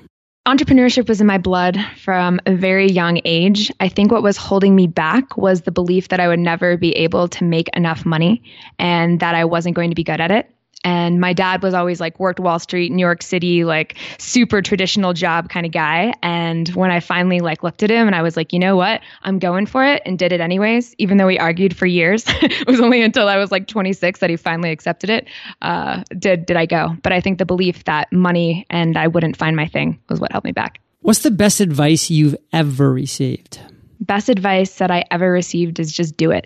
Entrepreneurship 0.48 1.08
was 1.08 1.22
in 1.22 1.28
my 1.28 1.38
blood 1.38 1.78
from 1.98 2.40
a 2.46 2.56
very 2.56 2.90
young 2.90 3.20
age. 3.26 3.72
I 3.80 3.90
think 3.90 4.12
what 4.12 4.24
was 4.24 4.38
holding 4.38 4.76
me 4.76 4.88
back 4.88 5.38
was 5.38 5.62
the 5.62 5.72
belief 5.72 6.08
that 6.08 6.22
I 6.22 6.28
would 6.30 6.40
never 6.40 6.78
be 6.78 6.94
able 6.94 7.28
to 7.28 7.44
make 7.44 7.68
enough 7.76 8.06
money 8.06 8.42
and 8.80 9.20
that 9.20 9.36
I 9.36 9.44
wasn't 9.46 9.76
going 9.76 9.90
to 9.92 9.96
be 9.96 10.06
good 10.06 10.22
at 10.22 10.32
it. 10.32 10.50
And 10.88 11.20
my 11.20 11.34
dad 11.34 11.62
was 11.64 11.74
always 11.74 12.00
like 12.00 12.18
worked 12.18 12.40
Wall 12.40 12.60
Street, 12.60 12.94
New 12.94 13.02
York 13.02 13.22
City, 13.22 13.66
like 13.66 13.98
super 14.20 14.62
traditional 14.62 15.12
job 15.12 15.50
kind 15.50 15.66
of 15.66 15.74
guy. 15.74 16.14
And 16.24 16.70
when 16.70 16.92
I 16.92 17.02
finally 17.02 17.42
like 17.42 17.62
looked 17.62 17.84
at 17.84 17.90
him 17.90 18.08
and 18.08 18.16
I 18.16 18.22
was 18.22 18.38
like, 18.38 18.54
you 18.54 18.60
know 18.60 18.78
what? 18.78 19.02
I'm 19.24 19.38
going 19.38 19.66
for 19.66 19.84
it 19.84 20.02
and 20.06 20.18
did 20.18 20.32
it 20.32 20.40
anyways, 20.40 20.96
even 20.98 21.18
though 21.18 21.28
we 21.28 21.38
argued 21.38 21.76
for 21.76 21.88
years. 21.88 22.24
it 22.42 22.66
was 22.68 22.80
only 22.80 23.02
until 23.02 23.28
I 23.28 23.36
was 23.36 23.52
like 23.52 23.68
26 23.68 24.22
that 24.22 24.30
he 24.30 24.38
finally 24.38 24.72
accepted 24.72 25.10
it. 25.10 25.28
Uh, 25.62 26.04
did 26.18 26.46
did 26.46 26.56
I 26.56 26.66
go? 26.66 26.96
But 27.04 27.12
I 27.12 27.20
think 27.20 27.38
the 27.38 27.46
belief 27.46 27.84
that 27.84 28.10
money 28.14 28.66
and 28.70 28.98
I 28.98 29.08
wouldn't 29.08 29.36
find 29.36 29.58
my 29.58 29.68
thing 29.68 30.00
was 30.08 30.22
what 30.22 30.32
held 30.32 30.46
me 30.46 30.54
back. 30.54 30.80
What's 31.02 31.20
the 31.20 31.32
best 31.32 31.60
advice 31.60 32.10
you've 32.10 32.38
ever 32.54 32.94
received? 32.94 33.60
Best 34.00 34.30
advice 34.30 34.78
that 34.78 34.90
I 34.90 35.04
ever 35.12 35.30
received 35.30 35.82
is 35.82 35.92
just 35.92 36.16
do 36.16 36.32
it. 36.32 36.46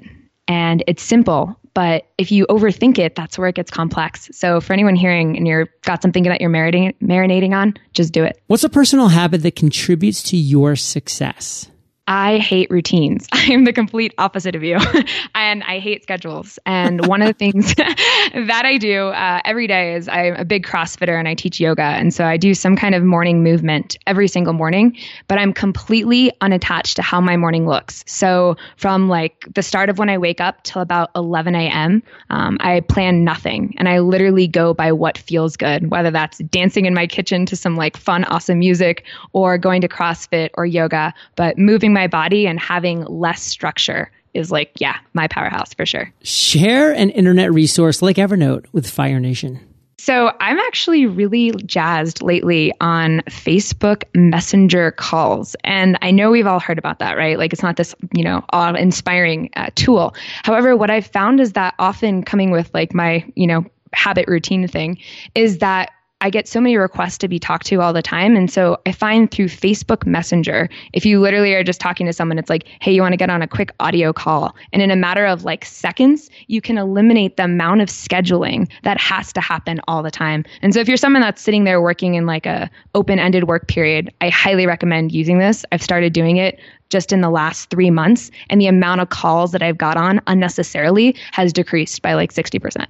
And 0.51 0.83
it's 0.85 1.01
simple, 1.01 1.57
but 1.73 2.07
if 2.17 2.29
you 2.29 2.45
overthink 2.47 2.99
it, 2.99 3.15
that's 3.15 3.37
where 3.37 3.47
it 3.47 3.55
gets 3.55 3.71
complex. 3.71 4.29
So 4.33 4.59
for 4.59 4.73
anyone 4.73 4.97
hearing 4.97 5.37
and 5.37 5.47
you're 5.47 5.69
got 5.83 6.01
something 6.01 6.23
that 6.23 6.41
you're 6.41 6.49
marinating, 6.49 6.93
marinating 7.01 7.55
on, 7.55 7.75
just 7.93 8.11
do 8.11 8.25
it. 8.25 8.37
What's 8.47 8.65
a 8.65 8.69
personal 8.69 9.07
habit 9.07 9.43
that 9.43 9.55
contributes 9.55 10.21
to 10.23 10.35
your 10.35 10.75
success? 10.75 11.70
I 12.11 12.39
hate 12.39 12.69
routines. 12.69 13.25
I 13.31 13.53
am 13.53 13.63
the 13.63 13.71
complete 13.71 14.13
opposite 14.17 14.53
of 14.53 14.63
you. 14.63 14.77
and 15.35 15.63
I 15.63 15.79
hate 15.79 16.03
schedules. 16.03 16.59
And 16.65 17.07
one 17.07 17.21
of 17.21 17.27
the 17.29 17.33
things 17.33 17.73
that 17.75 18.63
I 18.65 18.77
do 18.77 19.07
uh, 19.07 19.39
every 19.45 19.65
day 19.65 19.95
is 19.95 20.09
I'm 20.09 20.35
a 20.35 20.43
big 20.43 20.65
CrossFitter 20.65 21.17
and 21.17 21.29
I 21.29 21.35
teach 21.35 21.61
yoga. 21.61 21.83
And 21.83 22.13
so 22.13 22.25
I 22.25 22.35
do 22.35 22.53
some 22.53 22.75
kind 22.75 22.95
of 22.95 23.03
morning 23.03 23.43
movement 23.43 23.97
every 24.07 24.27
single 24.27 24.51
morning, 24.51 24.97
but 25.29 25.37
I'm 25.37 25.53
completely 25.53 26.33
unattached 26.41 26.97
to 26.97 27.01
how 27.01 27.21
my 27.21 27.37
morning 27.37 27.65
looks. 27.65 28.03
So 28.07 28.57
from 28.75 29.07
like 29.07 29.47
the 29.55 29.63
start 29.63 29.89
of 29.89 29.97
when 29.97 30.09
I 30.09 30.17
wake 30.17 30.41
up 30.41 30.63
till 30.63 30.81
about 30.81 31.11
11 31.15 31.55
a.m., 31.55 32.03
um, 32.29 32.57
I 32.59 32.81
plan 32.81 33.23
nothing. 33.23 33.73
And 33.77 33.87
I 33.87 33.99
literally 33.99 34.47
go 34.47 34.73
by 34.73 34.91
what 34.91 35.17
feels 35.17 35.55
good, 35.55 35.89
whether 35.89 36.11
that's 36.11 36.39
dancing 36.39 36.87
in 36.87 36.93
my 36.93 37.07
kitchen 37.07 37.45
to 37.45 37.55
some 37.55 37.77
like 37.77 37.95
fun, 37.95 38.25
awesome 38.25 38.59
music 38.59 39.05
or 39.31 39.57
going 39.57 39.79
to 39.79 39.87
CrossFit 39.87 40.49
or 40.55 40.65
yoga, 40.65 41.13
but 41.37 41.57
moving 41.57 41.93
my 41.93 42.00
body 42.07 42.47
and 42.47 42.59
having 42.59 43.03
less 43.05 43.41
structure 43.41 44.11
is 44.33 44.51
like, 44.51 44.71
yeah, 44.77 44.97
my 45.13 45.27
powerhouse 45.27 45.73
for 45.73 45.85
sure. 45.85 46.11
Share 46.23 46.93
an 46.93 47.09
internet 47.09 47.51
resource 47.53 48.01
like 48.01 48.15
Evernote 48.15 48.65
with 48.71 48.89
Fire 48.89 49.19
Nation. 49.19 49.59
So 49.97 50.31
I'm 50.39 50.57
actually 50.57 51.05
really 51.05 51.51
jazzed 51.51 52.23
lately 52.23 52.73
on 52.81 53.21
Facebook 53.29 54.03
Messenger 54.15 54.93
calls. 54.93 55.55
And 55.63 55.95
I 56.01 56.09
know 56.09 56.31
we've 56.31 56.47
all 56.47 56.59
heard 56.59 56.79
about 56.79 56.97
that, 56.99 57.17
right? 57.17 57.37
Like 57.37 57.53
it's 57.53 57.61
not 57.61 57.75
this, 57.75 57.93
you 58.11 58.23
know, 58.23 58.43
awe 58.49 58.73
inspiring 58.73 59.51
uh, 59.55 59.69
tool. 59.75 60.15
However, 60.41 60.75
what 60.75 60.89
I've 60.89 61.05
found 61.05 61.39
is 61.39 61.53
that 61.53 61.75
often 61.77 62.23
coming 62.23 62.49
with 62.49 62.71
like 62.73 62.95
my, 62.95 63.23
you 63.35 63.45
know, 63.45 63.63
habit 63.93 64.27
routine 64.27 64.67
thing 64.67 64.97
is 65.35 65.59
that 65.59 65.91
I 66.21 66.29
get 66.29 66.47
so 66.47 66.61
many 66.61 66.77
requests 66.77 67.17
to 67.19 67.27
be 67.27 67.39
talked 67.39 67.65
to 67.67 67.81
all 67.81 67.93
the 67.93 68.01
time. 68.03 68.35
And 68.35 68.49
so 68.49 68.77
I 68.85 68.91
find 68.91 69.29
through 69.29 69.47
Facebook 69.47 70.05
Messenger, 70.05 70.69
if 70.93 71.03
you 71.03 71.19
literally 71.19 71.53
are 71.55 71.63
just 71.63 71.81
talking 71.81 72.05
to 72.05 72.13
someone, 72.13 72.37
it's 72.37 72.49
like, 72.49 72.67
hey, 72.79 72.91
you 72.93 73.01
want 73.01 73.13
to 73.13 73.17
get 73.17 73.31
on 73.31 73.41
a 73.41 73.47
quick 73.47 73.71
audio 73.79 74.13
call. 74.13 74.55
And 74.71 74.83
in 74.83 74.91
a 74.91 74.95
matter 74.95 75.25
of 75.25 75.43
like 75.43 75.65
seconds, 75.65 76.29
you 76.47 76.61
can 76.61 76.77
eliminate 76.77 77.37
the 77.37 77.45
amount 77.45 77.81
of 77.81 77.89
scheduling 77.89 78.69
that 78.83 78.99
has 78.99 79.33
to 79.33 79.41
happen 79.41 79.81
all 79.87 80.03
the 80.03 80.11
time. 80.11 80.45
And 80.61 80.73
so 80.73 80.79
if 80.79 80.87
you're 80.87 80.95
someone 80.95 81.23
that's 81.23 81.41
sitting 81.41 81.63
there 81.63 81.81
working 81.81 82.13
in 82.13 82.27
like 82.27 82.45
a 82.45 82.69
open-ended 82.93 83.45
work 83.45 83.67
period, 83.67 84.13
I 84.21 84.29
highly 84.29 84.67
recommend 84.67 85.11
using 85.11 85.39
this. 85.39 85.65
I've 85.71 85.81
started 85.81 86.13
doing 86.13 86.37
it 86.37 86.59
just 86.89 87.11
in 87.11 87.21
the 87.21 87.29
last 87.29 87.69
three 87.69 87.89
months, 87.89 88.29
and 88.49 88.59
the 88.59 88.67
amount 88.67 89.01
of 89.01 89.09
calls 89.09 89.53
that 89.53 89.63
I've 89.63 89.77
got 89.77 89.97
on 89.97 90.21
unnecessarily 90.27 91.15
has 91.31 91.53
decreased 91.53 92.01
by 92.01 92.13
like 92.13 92.33
60%. 92.33 92.85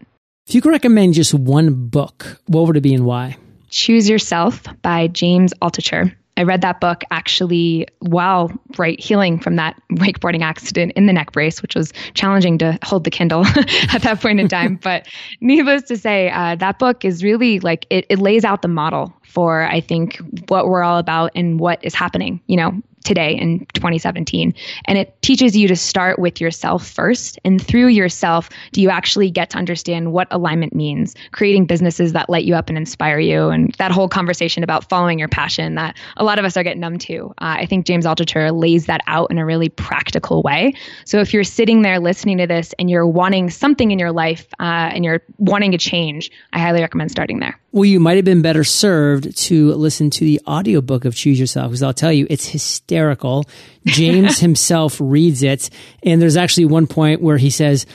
If 0.48 0.56
you 0.56 0.62
could 0.62 0.72
recommend 0.72 1.14
just 1.14 1.34
one 1.34 1.74
book, 1.74 2.40
what 2.48 2.68
would 2.68 2.78
it 2.78 2.82
be 2.82 2.94
and 2.94 3.06
why? 3.06 3.38
Choose 3.70 4.10
Yourself 4.10 4.64
by 4.82 5.08
James 5.08 5.54
Altucher. 5.62 6.14
I 6.38 6.44
read 6.44 6.62
that 6.62 6.82
book 6.82 7.04
actually 7.12 7.88
while 8.00 8.52
right 8.78 9.00
healing 9.00 9.40
from 9.40 9.58
that 9.58 9.80
wakeboarding 9.92 10.42
accident 10.42 10.94
in 10.96 11.06
the 11.06 11.14
neck 11.14 11.32
brace, 11.32 11.62
which 11.62 11.76
was 11.76 11.94
challenging 12.16 12.58
to 12.58 12.80
hold 12.84 13.04
the 13.04 13.12
Kindle 13.12 13.46
at 13.94 14.02
that 14.02 14.20
point 14.22 14.40
in 14.40 14.48
time. 14.48 14.76
but 14.82 15.08
needless 15.40 15.84
to 15.84 15.98
say, 15.98 16.32
uh, 16.32 16.56
that 16.56 16.80
book 16.80 17.06
is 17.06 17.24
really 17.24 17.60
like 17.60 17.86
it, 17.90 18.06
it 18.10 18.20
lays 18.20 18.44
out 18.44 18.62
the 18.62 18.68
model 18.68 19.14
for 19.32 19.64
I 19.64 19.82
think 19.82 20.18
what 20.50 20.68
we're 20.68 20.84
all 20.84 20.98
about 20.98 21.32
and 21.36 21.60
what 21.60 21.84
is 21.84 21.96
happening. 21.96 22.42
You 22.48 22.58
know, 22.58 22.82
today 23.04 23.34
in 23.34 23.66
2017. 23.74 24.54
And 24.86 24.98
it 24.98 25.20
teaches 25.22 25.56
you 25.56 25.68
to 25.68 25.76
start 25.76 26.20
with 26.20 26.40
yourself 26.40 26.88
first. 26.88 27.40
And 27.44 27.62
through 27.62 27.88
yourself, 27.88 28.50
do 28.72 28.82
you 28.82 28.90
actually 28.90 29.32
get 29.32 29.50
to 29.52 29.58
understand 29.58 30.14
what 30.14 30.28
alignment 30.32 30.76
means, 30.76 31.16
creating 31.32 31.66
businesses 31.66 32.14
that 32.14 32.30
light 32.30 32.46
you 32.46 32.56
up 32.56 32.70
and 32.70 32.78
inspire 32.78 33.20
you, 33.20 33.50
and 33.50 33.74
that 33.76 33.92
whole 33.92 34.08
conversation 34.08 34.64
about 34.64 34.88
following 34.90 35.20
your 35.20 35.28
passion 35.28 35.76
that 35.76 35.98
a 36.18 36.24
lot 36.24 36.40
of 36.40 36.46
us 36.46 36.58
are 36.58 36.64
getting 36.64 36.82
numb 36.82 36.98
to. 37.00 37.34
Uh, 37.40 37.58
I 37.60 37.66
think 37.66 37.86
James 37.86 38.06
Altucher 38.06 38.58
lays 38.58 38.86
that 38.86 39.02
out 39.08 39.32
in 39.32 39.38
a 39.38 39.46
really 39.46 39.70
practical 39.70 40.42
way. 40.42 40.74
So 41.06 41.20
if 41.20 41.34
you're 41.34 41.44
sitting 41.44 41.82
there 41.82 42.00
listening 42.00 42.38
to 42.38 42.48
this 42.48 42.74
and 42.78 42.90
you're 42.90 43.08
wanting 43.08 43.50
something 43.50 43.92
in 43.92 44.00
your 44.00 44.12
life 44.12 44.48
uh, 44.60 44.92
and 44.94 45.04
you're 45.04 45.22
wanting 45.38 45.72
to 45.72 45.78
change, 45.78 46.32
I 46.54 46.60
highly 46.60 46.82
recommend 46.82 47.12
starting 47.12 47.40
there. 47.40 47.60
Well, 47.74 47.86
you 47.86 48.02
might 48.02 48.18
have 48.18 48.26
been 48.26 48.42
better 48.42 48.66
served 48.66 49.21
to 49.24 49.74
listen 49.74 50.10
to 50.12 50.26
the 50.26 50.42
audiobook 50.48 51.06
of 51.06 51.16
Choose 51.16 51.40
Yourself 51.40 51.70
because 51.70 51.84
I'll 51.84 51.94
tell 51.94 52.12
you, 52.12 52.28
it's 52.30 52.48
hysterical. 52.48 53.46
James 53.86 54.40
himself 54.40 54.98
reads 55.00 55.44
it. 55.44 55.70
And 56.04 56.22
there's 56.22 56.38
actually 56.38 56.66
one 56.66 56.88
point 56.88 57.22
where 57.22 57.38
he 57.38 57.50
says, 57.50 57.86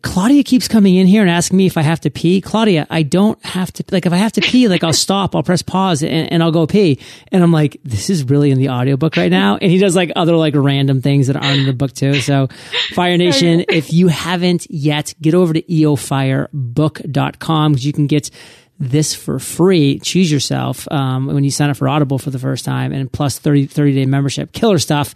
Claudia 0.00 0.42
keeps 0.42 0.66
coming 0.66 0.94
in 0.94 1.06
here 1.06 1.20
and 1.20 1.30
asking 1.30 1.58
me 1.58 1.66
if 1.66 1.76
I 1.76 1.82
have 1.82 2.00
to 2.00 2.10
pee. 2.10 2.40
Claudia, 2.40 2.86
I 2.88 3.02
don't 3.02 3.38
have 3.44 3.70
to, 3.74 3.84
like, 3.92 4.06
if 4.06 4.14
I 4.14 4.16
have 4.16 4.32
to 4.32 4.40
pee, 4.40 4.66
like, 4.66 4.82
I'll 4.82 4.94
stop, 4.94 5.36
I'll 5.36 5.42
press 5.42 5.60
pause 5.60 6.02
and, 6.02 6.32
and, 6.32 6.42
I'll 6.42 6.52
go 6.52 6.66
pee. 6.66 6.98
And 7.30 7.42
I'm 7.42 7.52
like, 7.52 7.78
this 7.84 8.08
is 8.08 8.24
really 8.24 8.50
in 8.50 8.56
the 8.56 8.70
audiobook 8.70 9.18
right 9.18 9.30
now. 9.30 9.58
And 9.60 9.70
he 9.70 9.76
does 9.76 9.94
like 9.94 10.10
other 10.16 10.36
like 10.36 10.54
random 10.56 11.02
things 11.02 11.26
that 11.26 11.36
aren't 11.36 11.58
in 11.58 11.66
the 11.66 11.74
book 11.74 11.92
too. 11.92 12.14
So 12.14 12.48
Fire 12.94 13.18
Nation, 13.18 13.66
if 13.68 13.92
you 13.92 14.08
haven't 14.08 14.66
yet, 14.70 15.12
get 15.20 15.34
over 15.34 15.52
to 15.52 15.60
eofirebook.com 15.60 17.72
because 17.72 17.84
you 17.84 17.92
can 17.92 18.06
get 18.06 18.30
this 18.78 19.14
for 19.14 19.38
free. 19.38 19.98
Choose 20.00 20.30
yourself 20.30 20.90
um, 20.90 21.26
when 21.26 21.44
you 21.44 21.50
sign 21.50 21.70
up 21.70 21.76
for 21.76 21.88
Audible 21.88 22.18
for 22.18 22.30
the 22.30 22.38
first 22.38 22.64
time 22.64 22.92
and 22.92 23.10
plus 23.10 23.38
30, 23.38 23.66
30 23.66 23.94
day 23.94 24.06
membership. 24.06 24.52
Killer 24.52 24.78
stuff. 24.78 25.14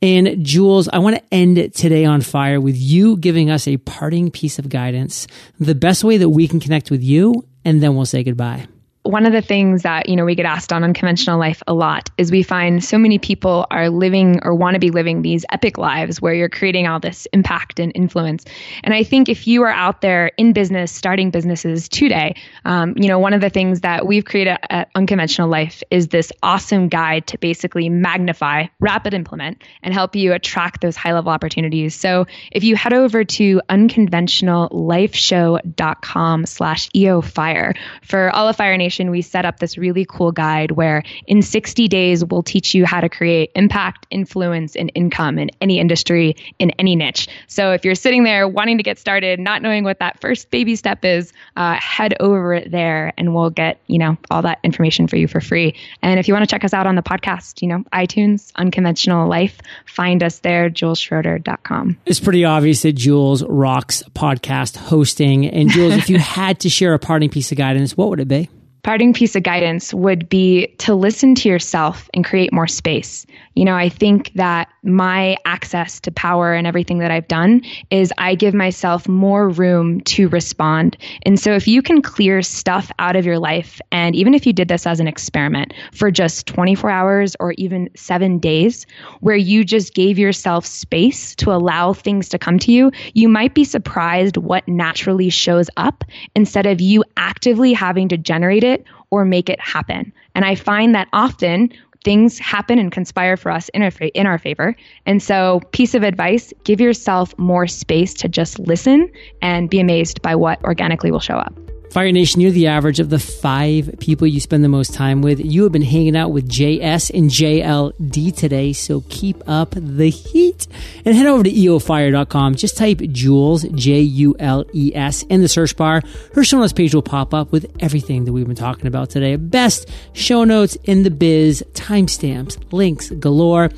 And 0.00 0.44
Jules, 0.44 0.88
I 0.88 0.98
want 0.98 1.16
to 1.16 1.22
end 1.32 1.74
today 1.74 2.04
on 2.04 2.22
fire 2.22 2.60
with 2.60 2.76
you 2.76 3.16
giving 3.16 3.50
us 3.50 3.68
a 3.68 3.76
parting 3.76 4.32
piece 4.32 4.58
of 4.58 4.68
guidance, 4.68 5.28
the 5.60 5.76
best 5.76 6.02
way 6.02 6.16
that 6.16 6.28
we 6.28 6.48
can 6.48 6.58
connect 6.58 6.90
with 6.90 7.04
you, 7.04 7.46
and 7.64 7.80
then 7.80 7.94
we'll 7.94 8.06
say 8.06 8.24
goodbye 8.24 8.66
one 9.02 9.26
of 9.26 9.32
the 9.32 9.42
things 9.42 9.82
that 9.82 10.08
you 10.08 10.14
know 10.14 10.24
we 10.24 10.36
get 10.36 10.46
asked 10.46 10.72
on 10.72 10.84
unconventional 10.84 11.36
life 11.38 11.60
a 11.66 11.74
lot 11.74 12.08
is 12.18 12.30
we 12.30 12.44
find 12.44 12.84
so 12.84 12.98
many 12.98 13.18
people 13.18 13.66
are 13.70 13.90
living 13.90 14.38
or 14.44 14.54
want 14.54 14.74
to 14.74 14.78
be 14.78 14.90
living 14.90 15.22
these 15.22 15.44
epic 15.50 15.76
lives 15.76 16.22
where 16.22 16.32
you're 16.32 16.48
creating 16.48 16.86
all 16.86 17.00
this 17.00 17.26
impact 17.32 17.80
and 17.80 17.90
influence. 17.94 18.44
And 18.84 18.94
i 18.94 19.02
think 19.02 19.28
if 19.28 19.48
you 19.48 19.64
are 19.64 19.72
out 19.72 20.02
there 20.02 20.30
in 20.36 20.52
business 20.52 20.92
starting 20.92 21.30
businesses 21.30 21.88
today 21.88 22.36
um, 22.64 22.94
you 22.96 23.08
know 23.08 23.18
one 23.18 23.32
of 23.32 23.40
the 23.40 23.50
things 23.50 23.80
that 23.80 24.06
we've 24.06 24.24
created 24.24 24.56
at 24.70 24.88
unconventional 24.94 25.48
life 25.48 25.82
is 25.90 26.06
this 26.08 26.30
awesome 26.42 26.88
guide 26.88 27.26
to 27.28 27.38
basically 27.38 27.88
magnify 27.88 28.66
rapid 28.78 29.14
implement 29.14 29.62
and 29.82 29.92
help 29.92 30.14
you 30.14 30.32
attract 30.32 30.80
those 30.80 30.94
high 30.96 31.12
level 31.12 31.32
opportunities. 31.32 31.94
So 31.94 32.26
if 32.50 32.64
you 32.64 32.74
head 32.76 32.92
over 32.92 33.24
to 33.24 33.62
unconventionallifeshow.com 33.68 36.46
slash 36.46 36.88
eofire 36.90 37.76
for 38.02 38.30
all 38.30 38.48
of 38.48 38.56
fire 38.56 38.76
nation 38.76 38.91
we 38.98 39.22
set 39.22 39.44
up 39.44 39.58
this 39.58 39.78
really 39.78 40.04
cool 40.04 40.32
guide 40.32 40.72
where 40.72 41.02
in 41.26 41.42
60 41.42 41.88
days, 41.88 42.24
we'll 42.24 42.42
teach 42.42 42.74
you 42.74 42.84
how 42.84 43.00
to 43.00 43.08
create 43.08 43.50
impact, 43.54 44.06
influence, 44.10 44.76
and 44.76 44.90
income 44.94 45.38
in 45.38 45.50
any 45.60 45.78
industry, 45.78 46.36
in 46.58 46.70
any 46.78 46.96
niche. 46.96 47.28
So 47.46 47.72
if 47.72 47.84
you're 47.84 47.94
sitting 47.94 48.24
there 48.24 48.48
wanting 48.48 48.76
to 48.78 48.82
get 48.82 48.98
started, 48.98 49.40
not 49.40 49.62
knowing 49.62 49.84
what 49.84 49.98
that 50.00 50.20
first 50.20 50.50
baby 50.50 50.76
step 50.76 51.04
is, 51.04 51.32
uh, 51.56 51.74
head 51.74 52.14
over 52.20 52.60
there 52.60 53.12
and 53.16 53.34
we'll 53.34 53.50
get, 53.50 53.78
you 53.86 53.98
know, 53.98 54.16
all 54.30 54.42
that 54.42 54.58
information 54.62 55.06
for 55.06 55.16
you 55.16 55.28
for 55.28 55.40
free. 55.40 55.74
And 56.02 56.18
if 56.18 56.28
you 56.28 56.34
want 56.34 56.48
to 56.48 56.52
check 56.52 56.64
us 56.64 56.72
out 56.72 56.86
on 56.86 56.94
the 56.94 57.02
podcast, 57.02 57.62
you 57.62 57.68
know, 57.68 57.84
iTunes, 57.92 58.52
Unconventional 58.56 59.28
Life, 59.28 59.60
find 59.86 60.22
us 60.22 60.38
there, 60.40 60.70
julesschroeder.com. 60.70 61.98
It's 62.06 62.20
pretty 62.20 62.44
obvious 62.44 62.82
that 62.82 62.92
Jules 62.92 63.42
rocks 63.44 64.02
podcast 64.14 64.76
hosting. 64.76 65.46
And 65.46 65.70
Jules, 65.70 65.94
if 65.94 66.10
you 66.10 66.18
had 66.32 66.60
to 66.60 66.68
share 66.68 66.94
a 66.94 66.98
parting 66.98 67.30
piece 67.30 67.52
of 67.52 67.58
guidance, 67.58 67.96
what 67.96 68.08
would 68.10 68.20
it 68.20 68.28
be? 68.28 68.48
Parting 68.82 69.12
piece 69.12 69.36
of 69.36 69.44
guidance 69.44 69.94
would 69.94 70.28
be 70.28 70.66
to 70.78 70.94
listen 70.94 71.36
to 71.36 71.48
yourself 71.48 72.10
and 72.14 72.24
create 72.24 72.52
more 72.52 72.66
space. 72.66 73.24
You 73.54 73.64
know, 73.64 73.76
I 73.76 73.88
think 73.88 74.32
that 74.34 74.68
my 74.82 75.36
access 75.44 76.00
to 76.00 76.10
power 76.10 76.52
and 76.52 76.66
everything 76.66 76.98
that 76.98 77.10
I've 77.10 77.28
done 77.28 77.62
is 77.90 78.12
I 78.18 78.34
give 78.34 78.54
myself 78.54 79.06
more 79.06 79.48
room 79.48 80.00
to 80.02 80.28
respond. 80.30 80.96
And 81.22 81.38
so 81.38 81.52
if 81.52 81.68
you 81.68 81.80
can 81.82 82.02
clear 82.02 82.42
stuff 82.42 82.90
out 82.98 83.14
of 83.14 83.24
your 83.24 83.38
life, 83.38 83.80
and 83.92 84.16
even 84.16 84.34
if 84.34 84.46
you 84.46 84.52
did 84.52 84.68
this 84.68 84.86
as 84.86 84.98
an 84.98 85.06
experiment 85.06 85.74
for 85.92 86.10
just 86.10 86.46
24 86.46 86.90
hours 86.90 87.36
or 87.38 87.52
even 87.52 87.88
seven 87.94 88.38
days, 88.38 88.86
where 89.20 89.36
you 89.36 89.64
just 89.64 89.94
gave 89.94 90.18
yourself 90.18 90.66
space 90.66 91.36
to 91.36 91.52
allow 91.52 91.92
things 91.92 92.28
to 92.30 92.38
come 92.38 92.58
to 92.58 92.72
you, 92.72 92.90
you 93.14 93.28
might 93.28 93.54
be 93.54 93.64
surprised 93.64 94.36
what 94.38 94.66
naturally 94.66 95.30
shows 95.30 95.70
up 95.76 96.04
instead 96.34 96.66
of 96.66 96.80
you 96.80 97.04
actively 97.16 97.72
having 97.72 98.08
to 98.08 98.16
generate 98.16 98.64
it 98.64 98.71
or 99.12 99.24
make 99.24 99.48
it 99.48 99.60
happen. 99.60 100.12
And 100.34 100.44
I 100.44 100.56
find 100.56 100.94
that 100.96 101.06
often 101.12 101.70
things 102.02 102.38
happen 102.38 102.80
and 102.80 102.90
conspire 102.90 103.36
for 103.36 103.52
us 103.52 103.68
in 103.68 103.82
our, 103.82 103.92
in 104.14 104.26
our 104.26 104.38
favor. 104.38 104.74
And 105.06 105.22
so, 105.22 105.60
piece 105.70 105.94
of 105.94 106.02
advice 106.02 106.52
give 106.64 106.80
yourself 106.80 107.38
more 107.38 107.68
space 107.68 108.14
to 108.14 108.28
just 108.28 108.58
listen 108.58 109.08
and 109.40 109.70
be 109.70 109.78
amazed 109.78 110.20
by 110.22 110.34
what 110.34 110.60
organically 110.64 111.12
will 111.12 111.20
show 111.20 111.36
up. 111.36 111.54
Fire 111.92 112.10
Nation, 112.10 112.40
you're 112.40 112.52
the 112.52 112.68
average 112.68 113.00
of 113.00 113.10
the 113.10 113.18
five 113.18 113.96
people 114.00 114.26
you 114.26 114.40
spend 114.40 114.64
the 114.64 114.68
most 114.70 114.94
time 114.94 115.20
with. 115.20 115.38
You 115.38 115.64
have 115.64 115.72
been 115.72 115.82
hanging 115.82 116.16
out 116.16 116.32
with 116.32 116.48
JS 116.48 117.10
and 117.12 117.28
JLD 117.28 118.34
today, 118.34 118.72
so 118.72 119.02
keep 119.10 119.42
up 119.46 119.74
the 119.76 120.08
heat. 120.08 120.66
And 121.04 121.14
head 121.14 121.26
over 121.26 121.44
to 121.44 121.50
eofire.com. 121.50 122.54
Just 122.54 122.78
type 122.78 123.00
Jules, 123.10 123.64
J 123.64 124.00
U 124.00 124.34
L 124.38 124.64
E 124.72 124.92
S, 124.94 125.22
in 125.24 125.42
the 125.42 125.48
search 125.48 125.76
bar. 125.76 126.00
Her 126.32 126.42
show 126.44 126.60
notes 126.60 126.72
page 126.72 126.94
will 126.94 127.02
pop 127.02 127.34
up 127.34 127.52
with 127.52 127.70
everything 127.80 128.24
that 128.24 128.32
we've 128.32 128.46
been 128.46 128.56
talking 128.56 128.86
about 128.86 129.10
today. 129.10 129.36
Best 129.36 129.90
show 130.14 130.44
notes 130.44 130.78
in 130.84 131.02
the 131.02 131.10
biz, 131.10 131.62
timestamps, 131.74 132.56
links 132.72 133.10
galore. 133.10 133.68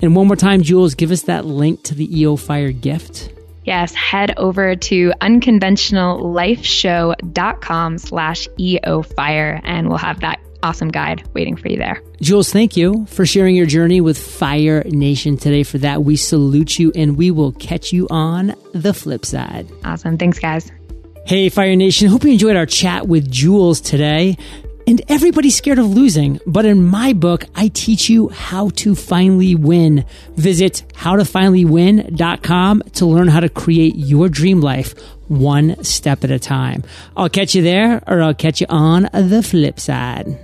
And 0.00 0.14
one 0.14 0.28
more 0.28 0.36
time, 0.36 0.62
Jules, 0.62 0.94
give 0.94 1.10
us 1.10 1.22
that 1.22 1.44
link 1.44 1.82
to 1.82 1.96
the 1.96 2.20
EO 2.20 2.36
Fire 2.36 2.70
gift. 2.70 3.33
Yes, 3.64 3.94
head 3.94 4.34
over 4.36 4.76
to 4.76 5.12
unconventionallifeshow.com 5.20 7.98
slash 7.98 8.48
eofire 8.58 9.60
and 9.64 9.88
we'll 9.88 9.98
have 9.98 10.20
that 10.20 10.40
awesome 10.62 10.88
guide 10.88 11.28
waiting 11.34 11.56
for 11.56 11.68
you 11.68 11.76
there. 11.76 12.00
Jules, 12.20 12.52
thank 12.52 12.76
you 12.76 13.06
for 13.06 13.26
sharing 13.26 13.54
your 13.54 13.66
journey 13.66 14.00
with 14.00 14.18
Fire 14.18 14.82
Nation 14.84 15.36
today. 15.36 15.62
For 15.62 15.78
that, 15.78 16.04
we 16.04 16.16
salute 16.16 16.78
you 16.78 16.90
and 16.94 17.16
we 17.16 17.30
will 17.30 17.52
catch 17.52 17.92
you 17.92 18.06
on 18.10 18.54
the 18.72 18.94
flip 18.94 19.26
side. 19.26 19.70
Awesome. 19.84 20.18
Thanks, 20.18 20.38
guys. 20.38 20.70
Hey, 21.26 21.48
Fire 21.48 21.76
Nation. 21.76 22.08
Hope 22.08 22.24
you 22.24 22.32
enjoyed 22.32 22.56
our 22.56 22.66
chat 22.66 23.08
with 23.08 23.30
Jules 23.30 23.80
today. 23.80 24.36
And 24.86 25.00
everybody's 25.08 25.56
scared 25.56 25.78
of 25.78 25.86
losing. 25.86 26.40
But 26.46 26.64
in 26.64 26.84
my 26.84 27.12
book, 27.12 27.44
I 27.54 27.68
teach 27.68 28.10
you 28.10 28.28
how 28.28 28.68
to 28.70 28.94
finally 28.94 29.54
win. 29.54 30.04
Visit 30.36 30.84
howtofinallywin.com 30.94 32.82
to 32.92 33.06
learn 33.06 33.28
how 33.28 33.40
to 33.40 33.48
create 33.48 33.96
your 33.96 34.28
dream 34.28 34.60
life 34.60 34.94
one 35.28 35.82
step 35.82 36.24
at 36.24 36.30
a 36.30 36.38
time. 36.38 36.82
I'll 37.16 37.30
catch 37.30 37.54
you 37.54 37.62
there 37.62 38.02
or 38.06 38.22
I'll 38.22 38.34
catch 38.34 38.60
you 38.60 38.66
on 38.68 39.08
the 39.12 39.42
flip 39.42 39.80
side. 39.80 40.38